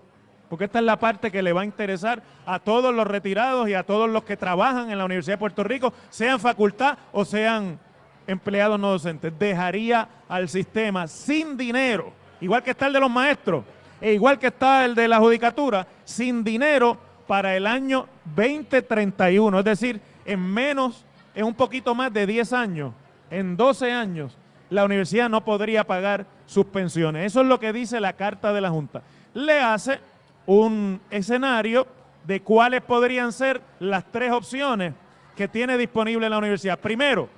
porque 0.49 0.65
esta 0.65 0.79
es 0.79 0.85
la 0.85 0.97
parte 0.97 1.31
que 1.31 1.41
le 1.41 1.53
va 1.53 1.61
a 1.61 1.65
interesar 1.65 2.21
a 2.45 2.59
todos 2.59 2.93
los 2.93 3.05
retirados 3.05 3.67
y 3.67 3.73
a 3.73 3.83
todos 3.83 4.09
los 4.09 4.23
que 4.23 4.37
trabajan 4.37 4.91
en 4.91 4.97
la 4.97 5.05
Universidad 5.05 5.35
de 5.35 5.39
Puerto 5.39 5.63
Rico, 5.63 5.93
sean 6.09 6.39
facultad 6.39 6.97
o 7.11 7.25
sean 7.25 7.79
empleados 8.27 8.79
no 8.79 8.91
docentes. 8.91 9.33
Dejaría 9.37 10.07
al 10.27 10.49
sistema 10.49 11.07
sin 11.07 11.57
dinero, 11.57 12.13
igual 12.39 12.63
que 12.63 12.71
está 12.71 12.87
el 12.87 12.93
de 12.93 12.99
los 12.99 13.11
maestros, 13.11 13.63
e 13.99 14.13
igual 14.13 14.39
que 14.39 14.47
está 14.47 14.85
el 14.85 14.95
de 14.95 15.07
la 15.07 15.19
judicatura, 15.19 15.87
sin 16.05 16.43
dinero 16.43 16.97
para 17.25 17.55
el 17.55 17.67
año 17.67 18.07
2031, 18.35 19.59
es 19.59 19.65
decir, 19.65 20.01
en 20.25 20.39
menos, 20.39 21.05
en 21.35 21.45
un 21.45 21.53
poquito 21.53 21.93
más 21.93 22.13
de 22.13 22.25
10 22.25 22.53
años, 22.53 22.93
en 23.29 23.57
12 23.57 23.91
años, 23.91 24.37
la 24.69 24.85
universidad 24.85 25.29
no 25.29 25.43
podría 25.43 25.85
pagar 25.85 26.25
sus 26.45 26.65
pensiones. 26.65 27.25
Eso 27.25 27.41
es 27.41 27.47
lo 27.47 27.59
que 27.59 27.73
dice 27.73 27.99
la 27.99 28.13
carta 28.13 28.53
de 28.53 28.61
la 28.61 28.69
Junta. 28.69 29.01
Le 29.33 29.59
hace 29.59 29.99
un 30.45 30.99
escenario 31.09 31.87
de 32.25 32.41
cuáles 32.41 32.81
podrían 32.81 33.31
ser 33.31 33.61
las 33.79 34.03
tres 34.11 34.31
opciones 34.31 34.93
que 35.35 35.47
tiene 35.47 35.77
disponible 35.77 36.29
la 36.29 36.37
universidad. 36.37 36.79
Primero, 36.79 37.29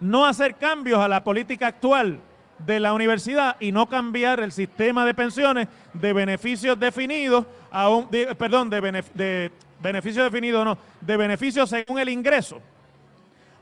no 0.00 0.26
hacer 0.26 0.56
cambios 0.56 1.00
a 1.00 1.08
la 1.08 1.24
política 1.24 1.68
actual 1.68 2.20
de 2.58 2.80
la 2.80 2.92
universidad 2.92 3.56
y 3.60 3.72
no 3.72 3.88
cambiar 3.88 4.40
el 4.40 4.52
sistema 4.52 5.06
de 5.06 5.14
pensiones 5.14 5.68
de 5.92 6.12
beneficios 6.12 6.78
definidos 6.78 7.46
a 7.70 7.88
un, 7.88 8.08
perdón, 8.08 8.68
de, 8.68 9.04
de 9.14 9.52
beneficios 9.80 10.24
definidos, 10.24 10.64
no, 10.64 10.78
de 11.00 11.16
beneficios 11.16 11.70
según 11.70 11.98
el 11.98 12.08
ingreso 12.08 12.60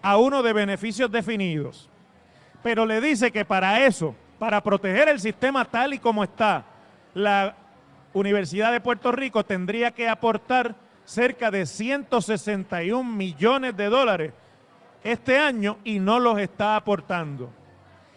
a 0.02 0.18
uno 0.18 0.42
de 0.42 0.52
beneficios 0.52 1.11
definidos. 1.11 1.88
Pero 2.66 2.85
le 2.85 3.00
dice 3.00 3.31
que 3.31 3.44
para 3.44 3.87
eso, 3.87 4.12
para 4.40 4.61
proteger 4.61 5.09
el 5.09 5.20
sistema 5.20 5.64
tal 5.64 5.94
y 5.94 6.00
como 6.00 6.24
está, 6.24 6.64
la 7.14 7.55
Universidad 8.12 8.72
de 8.72 8.81
Puerto 8.81 9.12
Rico 9.12 9.44
tendría 9.44 9.92
que 9.92 10.09
aportar 10.09 10.74
cerca 11.05 11.52
de 11.52 11.64
161 11.64 13.09
millones 13.09 13.76
de 13.76 13.88
dólares 13.88 14.33
este 15.05 15.38
año 15.38 15.79
y 15.85 16.00
no 16.00 16.18
los 16.18 16.40
está 16.40 16.74
aportando. 16.74 17.50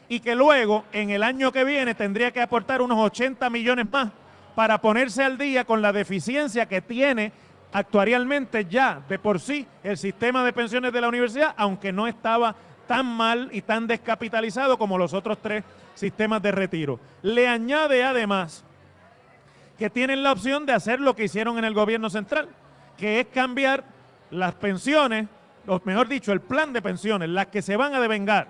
Y 0.07 0.19
que 0.19 0.33
luego 0.33 0.83
en 0.93 1.11
el 1.11 1.21
año 1.21 1.51
que 1.51 1.63
viene 1.63 1.93
tendría 1.93 2.31
que 2.31 2.41
aportar 2.41 2.81
unos 2.81 2.97
80 2.97 3.51
millones 3.51 3.85
más 3.91 4.09
para 4.55 4.81
ponerse 4.81 5.23
al 5.23 5.37
día 5.37 5.63
con 5.63 5.83
la 5.83 5.93
deficiencia 5.93 6.65
que 6.65 6.81
tiene 6.81 7.33
actuarialmente 7.71 8.65
ya 8.65 9.03
de 9.07 9.19
por 9.19 9.39
sí 9.39 9.67
el 9.83 9.95
sistema 9.95 10.43
de 10.43 10.53
pensiones 10.53 10.91
de 10.91 11.01
la 11.01 11.07
universidad, 11.07 11.53
aunque 11.55 11.93
no 11.93 12.07
estaba 12.07 12.55
tan 12.89 13.05
mal 13.05 13.49
y 13.51 13.61
tan 13.61 13.85
descapitalizado 13.85 14.79
como 14.79 14.97
los 14.97 15.13
otros 15.13 15.37
tres 15.39 15.63
sistemas 15.93 16.41
de 16.41 16.51
retiro. 16.51 16.99
Le 17.21 17.47
añade 17.47 18.03
además 18.03 18.65
que 19.77 19.91
tienen 19.91 20.23
la 20.23 20.31
opción 20.31 20.65
de 20.65 20.73
hacer 20.73 20.99
lo 20.99 21.15
que 21.15 21.25
hicieron 21.25 21.59
en 21.59 21.65
el 21.65 21.75
gobierno 21.75 22.09
central, 22.09 22.49
que 22.97 23.19
es 23.19 23.27
cambiar 23.27 23.83
las 24.31 24.55
pensiones, 24.55 25.27
o 25.67 25.79
mejor 25.85 26.07
dicho, 26.07 26.31
el 26.31 26.41
plan 26.41 26.73
de 26.73 26.81
pensiones, 26.81 27.29
las 27.29 27.45
que 27.45 27.61
se 27.61 27.77
van 27.77 27.93
a 27.93 27.99
devengar 27.99 28.47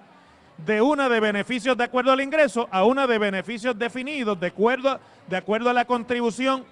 de 0.65 0.81
una 0.81 1.09
de 1.09 1.19
beneficios 1.19 1.75
de 1.75 1.83
acuerdo 1.83 2.13
al 2.13 2.21
ingreso 2.21 2.69
a 2.71 2.85
una 2.85 3.07
de 3.07 3.17
beneficios 3.17 3.77
definidos 3.77 4.39
de 4.39 4.47
acuerdo, 4.47 5.01
de 5.27 5.35
acuerdo 5.35 5.69
a 5.69 5.73
la 5.73 5.83
contribución 5.83 6.63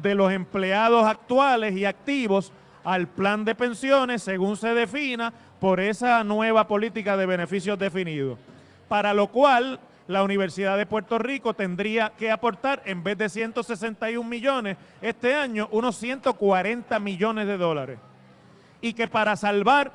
de 0.00 0.14
los 0.14 0.32
empleados 0.32 1.04
actuales 1.04 1.76
y 1.76 1.84
activos 1.84 2.50
al 2.82 3.08
plan 3.08 3.44
de 3.44 3.54
pensiones 3.54 4.22
según 4.22 4.56
se 4.56 4.72
defina 4.72 5.34
por 5.60 5.78
esa 5.78 6.24
nueva 6.24 6.66
política 6.66 7.16
de 7.16 7.26
beneficios 7.26 7.78
definidos. 7.78 8.38
Para 8.88 9.14
lo 9.14 9.28
cual 9.28 9.78
la 10.08 10.24
Universidad 10.24 10.76
de 10.76 10.86
Puerto 10.86 11.18
Rico 11.18 11.54
tendría 11.54 12.10
que 12.18 12.30
aportar, 12.30 12.82
en 12.86 13.04
vez 13.04 13.16
de 13.18 13.28
161 13.28 14.28
millones 14.28 14.76
este 15.00 15.34
año, 15.34 15.68
unos 15.70 15.96
140 15.96 16.98
millones 16.98 17.46
de 17.46 17.56
dólares. 17.56 17.98
Y 18.80 18.94
que 18.94 19.06
para 19.06 19.36
salvar 19.36 19.92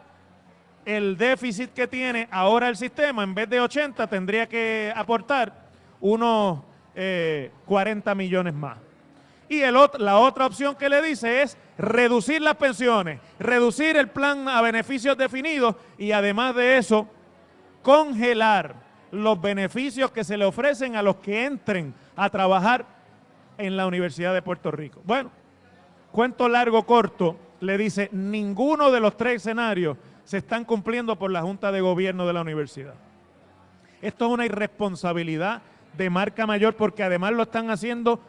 el 0.86 1.18
déficit 1.18 1.74
que 1.74 1.88
tiene 1.88 2.28
ahora 2.32 2.70
el 2.70 2.78
sistema, 2.78 3.24
en 3.24 3.34
vez 3.34 3.50
de 3.50 3.60
80, 3.60 4.08
tendría 4.08 4.48
que 4.48 4.94
aportar 4.96 5.52
unos 6.00 6.60
40 6.94 8.12
eh, 8.12 8.16
millones 8.16 8.54
más. 8.54 8.78
Y 9.48 9.62
la 9.62 10.18
otra 10.18 10.46
opción 10.46 10.76
que 10.76 10.90
le 10.90 11.02
dice 11.02 11.44
es 11.44 11.58
reducir 11.78 12.42
las 12.42 12.56
pensiones, 12.56 13.20
reducir 13.40 13.96
el 13.98 14.10
plan 14.10 14.48
a 14.48 14.62
beneficios 14.62 15.18
definidos 15.18 15.76
y 15.98 16.12
además 16.12 16.56
de 16.56 16.78
eso, 16.78 17.08
congelar 17.84 18.76
los 19.12 19.40
beneficios 19.40 20.12
que 20.12 20.24
se 20.24 20.38
le 20.38 20.46
ofrecen 20.46 20.96
a 20.96 21.04
los 21.04 21.18
que 21.18 21.46
entren 21.46 21.94
a 22.16 22.30
trabajar 22.30 22.86
en 23.58 23.78
la 23.78 23.86
Universidad 23.88 24.34
de 24.34 24.42
Puerto 24.42 24.72
Rico. 24.72 25.02
Bueno, 25.06 25.32
cuento 26.12 26.50
largo, 26.50 26.84
corto, 26.86 27.38
le 27.60 27.78
dice, 27.78 28.10
ninguno 28.12 28.92
de 28.92 29.00
los 29.00 29.16
tres 29.16 29.36
escenarios 29.36 29.98
se 30.24 30.38
están 30.38 30.66
cumpliendo 30.66 31.18
por 31.18 31.32
la 31.32 31.42
Junta 31.44 31.72
de 31.72 31.82
Gobierno 31.82 32.26
de 32.26 32.34
la 32.34 32.42
universidad. 32.42 32.96
Esto 34.02 34.26
es 34.26 34.32
una 34.32 34.46
irresponsabilidad 34.46 35.62
de 35.96 36.10
marca 36.10 36.46
mayor 36.46 36.76
porque 36.76 37.04
además 37.04 37.32
lo 37.34 37.44
están 37.44 37.70
haciendo 37.70 38.20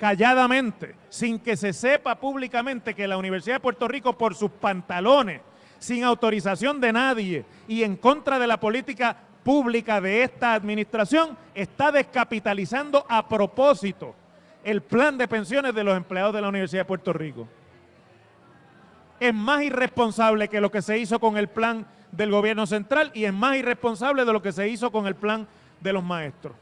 calladamente, 0.00 0.96
sin 1.10 1.38
que 1.38 1.56
se 1.56 1.72
sepa 1.72 2.16
públicamente 2.16 2.94
que 2.94 3.06
la 3.06 3.18
Universidad 3.18 3.56
de 3.56 3.60
Puerto 3.60 3.86
Rico 3.86 4.18
por 4.18 4.34
sus 4.34 4.50
pantalones, 4.50 5.42
sin 5.78 6.02
autorización 6.02 6.80
de 6.80 6.92
nadie 6.92 7.44
y 7.68 7.84
en 7.84 7.96
contra 7.96 8.38
de 8.38 8.48
la 8.48 8.58
política 8.58 9.16
pública 9.44 10.00
de 10.00 10.22
esta 10.24 10.54
administración, 10.54 11.36
está 11.54 11.92
descapitalizando 11.92 13.06
a 13.08 13.28
propósito 13.28 14.16
el 14.64 14.82
plan 14.82 15.16
de 15.16 15.28
pensiones 15.28 15.74
de 15.74 15.84
los 15.84 15.96
empleados 15.96 16.34
de 16.34 16.40
la 16.40 16.48
Universidad 16.48 16.80
de 16.80 16.86
Puerto 16.86 17.12
Rico 17.12 17.46
es 19.20 19.34
más 19.34 19.62
irresponsable 19.62 20.48
que 20.48 20.62
lo 20.62 20.70
que 20.70 20.82
se 20.82 20.98
hizo 20.98 21.20
con 21.20 21.36
el 21.36 21.48
plan 21.48 21.86
del 22.10 22.30
gobierno 22.30 22.66
central 22.66 23.12
y 23.14 23.26
es 23.26 23.32
más 23.32 23.56
irresponsable 23.56 24.24
de 24.24 24.32
lo 24.32 24.42
que 24.42 24.50
se 24.50 24.66
hizo 24.68 24.90
con 24.90 25.06
el 25.06 25.14
plan 25.14 25.46
de 25.80 25.92
los 25.92 26.02
maestros. 26.02 26.54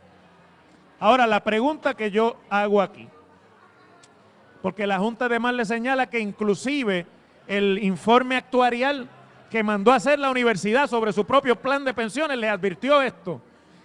Ahora, 0.98 1.26
la 1.28 1.44
pregunta 1.44 1.94
que 1.94 2.10
yo 2.10 2.36
hago 2.50 2.82
aquí, 2.82 3.08
porque 4.62 4.86
la 4.86 4.98
Junta 4.98 5.26
además 5.26 5.54
le 5.54 5.64
señala 5.64 6.08
que 6.08 6.20
inclusive 6.20 7.06
el 7.46 7.78
informe 7.82 8.36
actuarial 8.36 9.08
que 9.50 9.62
mandó 9.62 9.92
a 9.92 9.96
hacer 9.96 10.18
la 10.18 10.30
universidad 10.30 10.88
sobre 10.88 11.12
su 11.12 11.24
propio 11.24 11.56
plan 11.56 11.84
de 11.84 11.94
pensiones 11.94 12.36
le 12.38 12.48
advirtió 12.48 13.00
esto 13.00 13.40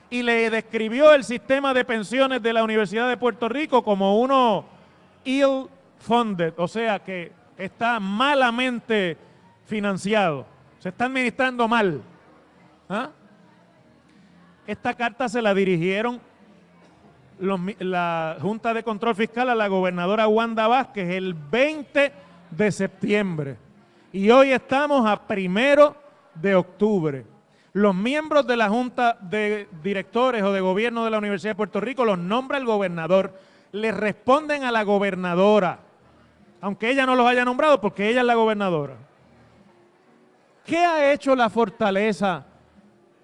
y 0.10 0.22
le 0.22 0.50
describió 0.50 1.14
el 1.14 1.24
sistema 1.24 1.74
de 1.74 1.86
pensiones 1.86 2.42
de 2.44 2.54
la 2.54 2.64
Universidad 2.64 3.10
de 3.10 3.18
Puerto 3.18 3.50
Rico 3.50 3.84
como 3.84 4.20
uno 4.20 4.66
ill 5.24 5.68
funded, 5.98 6.54
o 6.58 6.68
sea 6.68 7.00
que 7.00 7.32
está 7.58 8.00
malamente 8.00 9.18
financiado, 9.66 10.46
se 10.80 10.90
está 10.90 11.06
administrando 11.06 11.68
mal. 11.68 12.02
¿Ah? 12.90 13.10
Esta 14.68 14.94
carta 14.94 15.28
se 15.28 15.42
la 15.42 15.54
dirigieron 15.54 16.22
la 17.40 18.38
Junta 18.42 18.74
de 18.74 18.84
Control 18.84 19.16
Fiscal 19.16 19.50
a 19.50 19.56
la 19.56 19.68
gobernadora 19.68 20.28
Wanda 20.28 20.68
Vázquez 20.68 21.10
el 21.10 21.34
20 21.34 22.12
de 22.52 22.72
septiembre. 22.72 23.58
Y 24.12 24.30
hoy 24.30 24.52
estamos 24.52 25.06
a 25.10 25.28
primero 25.28 25.96
de 26.36 26.56
octubre. 26.56 27.26
Los 27.74 27.96
miembros 27.96 28.46
de 28.46 28.58
la 28.58 28.70
Junta 28.70 29.18
de 29.20 29.68
Directores 29.82 30.44
o 30.44 30.52
de 30.52 30.62
Gobierno 30.62 31.04
de 31.04 31.12
la 31.12 31.18
Universidad 31.18 31.52
de 31.52 31.58
Puerto 31.58 31.82
Rico 31.82 32.06
los 32.06 32.20
nombra 32.20 32.58
el 32.58 32.66
gobernador, 32.66 33.34
le 33.72 33.92
responden 33.92 34.64
a 34.64 34.72
la 34.72 34.84
gobernadora 34.84 35.80
aunque 36.64 36.90
ella 36.90 37.06
no 37.06 37.18
los 37.18 37.28
haya 37.28 37.44
nombrado 37.44 37.82
porque 37.82 38.10
ella 38.10 38.22
es 38.22 38.26
la 38.26 38.36
gobernadora. 38.36 38.96
¿Qué 40.66 40.78
ha 40.78 41.12
hecho 41.12 41.36
la 41.36 41.50
fortaleza 41.50 42.46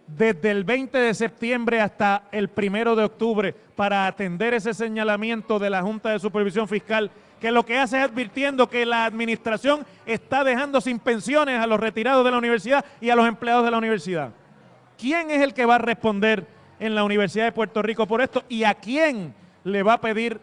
desde 0.05 0.51
el 0.51 0.65
20 0.65 0.97
de 0.97 1.13
septiembre 1.13 1.79
hasta 1.79 2.23
el 2.33 2.49
1 2.53 2.97
de 2.97 3.03
octubre 3.05 3.55
para 3.79 4.07
atender 4.07 4.53
ese 4.53 4.73
señalamiento 4.73 5.57
de 5.57 5.69
la 5.69 5.81
Junta 5.81 6.09
de 6.09 6.19
Supervisión 6.19 6.67
Fiscal 6.67 7.09
que 7.39 7.49
lo 7.49 7.65
que 7.65 7.77
hace 7.77 7.97
es 7.97 8.03
advirtiendo 8.03 8.69
que 8.69 8.85
la 8.85 9.05
administración 9.05 9.85
está 10.05 10.43
dejando 10.43 10.81
sin 10.81 10.99
pensiones 10.99 11.61
a 11.61 11.65
los 11.65 11.79
retirados 11.79 12.25
de 12.25 12.31
la 12.31 12.39
universidad 12.39 12.83
y 12.99 13.09
a 13.09 13.15
los 13.15 13.25
empleados 13.25 13.63
de 13.63 13.71
la 13.71 13.77
universidad? 13.77 14.31
¿Quién 14.97 15.31
es 15.31 15.41
el 15.41 15.53
que 15.53 15.65
va 15.65 15.75
a 15.75 15.77
responder 15.77 16.45
en 16.77 16.93
la 16.93 17.05
Universidad 17.05 17.45
de 17.45 17.53
Puerto 17.53 17.81
Rico 17.81 18.05
por 18.05 18.19
esto 18.19 18.43
y 18.49 18.65
a 18.65 18.73
quién 18.73 19.33
le 19.63 19.81
va 19.81 19.93
a 19.93 20.01
pedir 20.01 20.41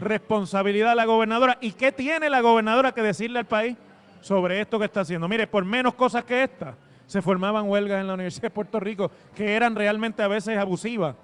responsabilidad 0.00 0.92
a 0.92 0.94
la 0.94 1.04
gobernadora. 1.04 1.58
¿Y 1.60 1.72
qué 1.72 1.92
tiene 1.92 2.30
la 2.30 2.40
gobernadora 2.40 2.92
que 2.92 3.02
decirle 3.02 3.40
al 3.40 3.44
país 3.44 3.76
sobre 4.22 4.62
esto 4.62 4.78
que 4.78 4.86
está 4.86 5.02
haciendo? 5.02 5.28
Mire, 5.28 5.46
por 5.46 5.66
menos 5.66 5.92
cosas 5.92 6.24
que 6.24 6.44
esta, 6.44 6.76
se 7.06 7.20
formaban 7.20 7.68
huelgas 7.68 8.00
en 8.00 8.06
la 8.06 8.14
Universidad 8.14 8.44
de 8.44 8.50
Puerto 8.52 8.80
Rico 8.80 9.10
que 9.34 9.54
eran 9.54 9.74
realmente 9.74 10.22
a 10.22 10.28
veces 10.28 10.56
abusivas. 10.56 11.14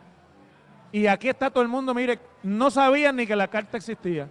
Y 0.92 1.06
aquí 1.06 1.30
está 1.30 1.50
todo 1.50 1.62
el 1.62 1.70
mundo, 1.70 1.94
mire, 1.94 2.20
no 2.42 2.70
sabían 2.70 3.16
ni 3.16 3.26
que 3.26 3.34
la 3.34 3.48
carta 3.48 3.78
existía. 3.78 4.28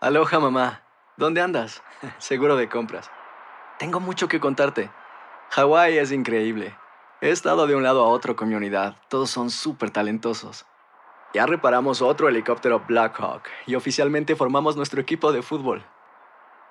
Aloha 0.00 0.38
mamá, 0.38 0.82
¿dónde 1.16 1.40
andas? 1.40 1.82
Seguro 2.18 2.54
de 2.56 2.68
compras. 2.68 3.10
Tengo 3.78 3.98
mucho 3.98 4.28
que 4.28 4.38
contarte. 4.38 4.88
Hawái 5.50 5.98
es 5.98 6.12
increíble. 6.12 6.76
He 7.20 7.30
estado 7.30 7.66
de 7.66 7.74
un 7.74 7.82
lado 7.82 8.04
a 8.04 8.08
otro 8.08 8.36
con 8.36 8.48
mi 8.48 8.54
unidad. 8.54 8.96
Todos 9.08 9.30
son 9.30 9.50
súper 9.50 9.90
talentosos. 9.90 10.64
Ya 11.34 11.44
reparamos 11.44 12.02
otro 12.02 12.28
helicóptero 12.28 12.84
Blackhawk 12.86 13.42
y 13.66 13.74
oficialmente 13.74 14.36
formamos 14.36 14.76
nuestro 14.76 15.00
equipo 15.00 15.32
de 15.32 15.42
fútbol. 15.42 15.84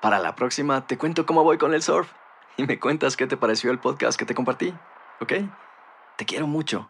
Para 0.02 0.20
la 0.20 0.36
próxima 0.36 0.88
te 0.88 0.98
cuento 0.98 1.26
cómo 1.26 1.44
voy 1.44 1.58
con 1.58 1.74
el 1.74 1.82
surf 1.82 2.12
y 2.58 2.66
me 2.66 2.80
cuentas 2.80 3.18
qué 3.18 3.28
te 3.28 3.38
pareció 3.38 3.70
el 3.72 3.80
podcast 3.80 4.18
que 4.18 4.26
te 4.26 4.34
compartí, 4.34 4.74
¿ok? 5.20 5.34
Te 6.16 6.26
quiero 6.26 6.48
mucho. 6.48 6.90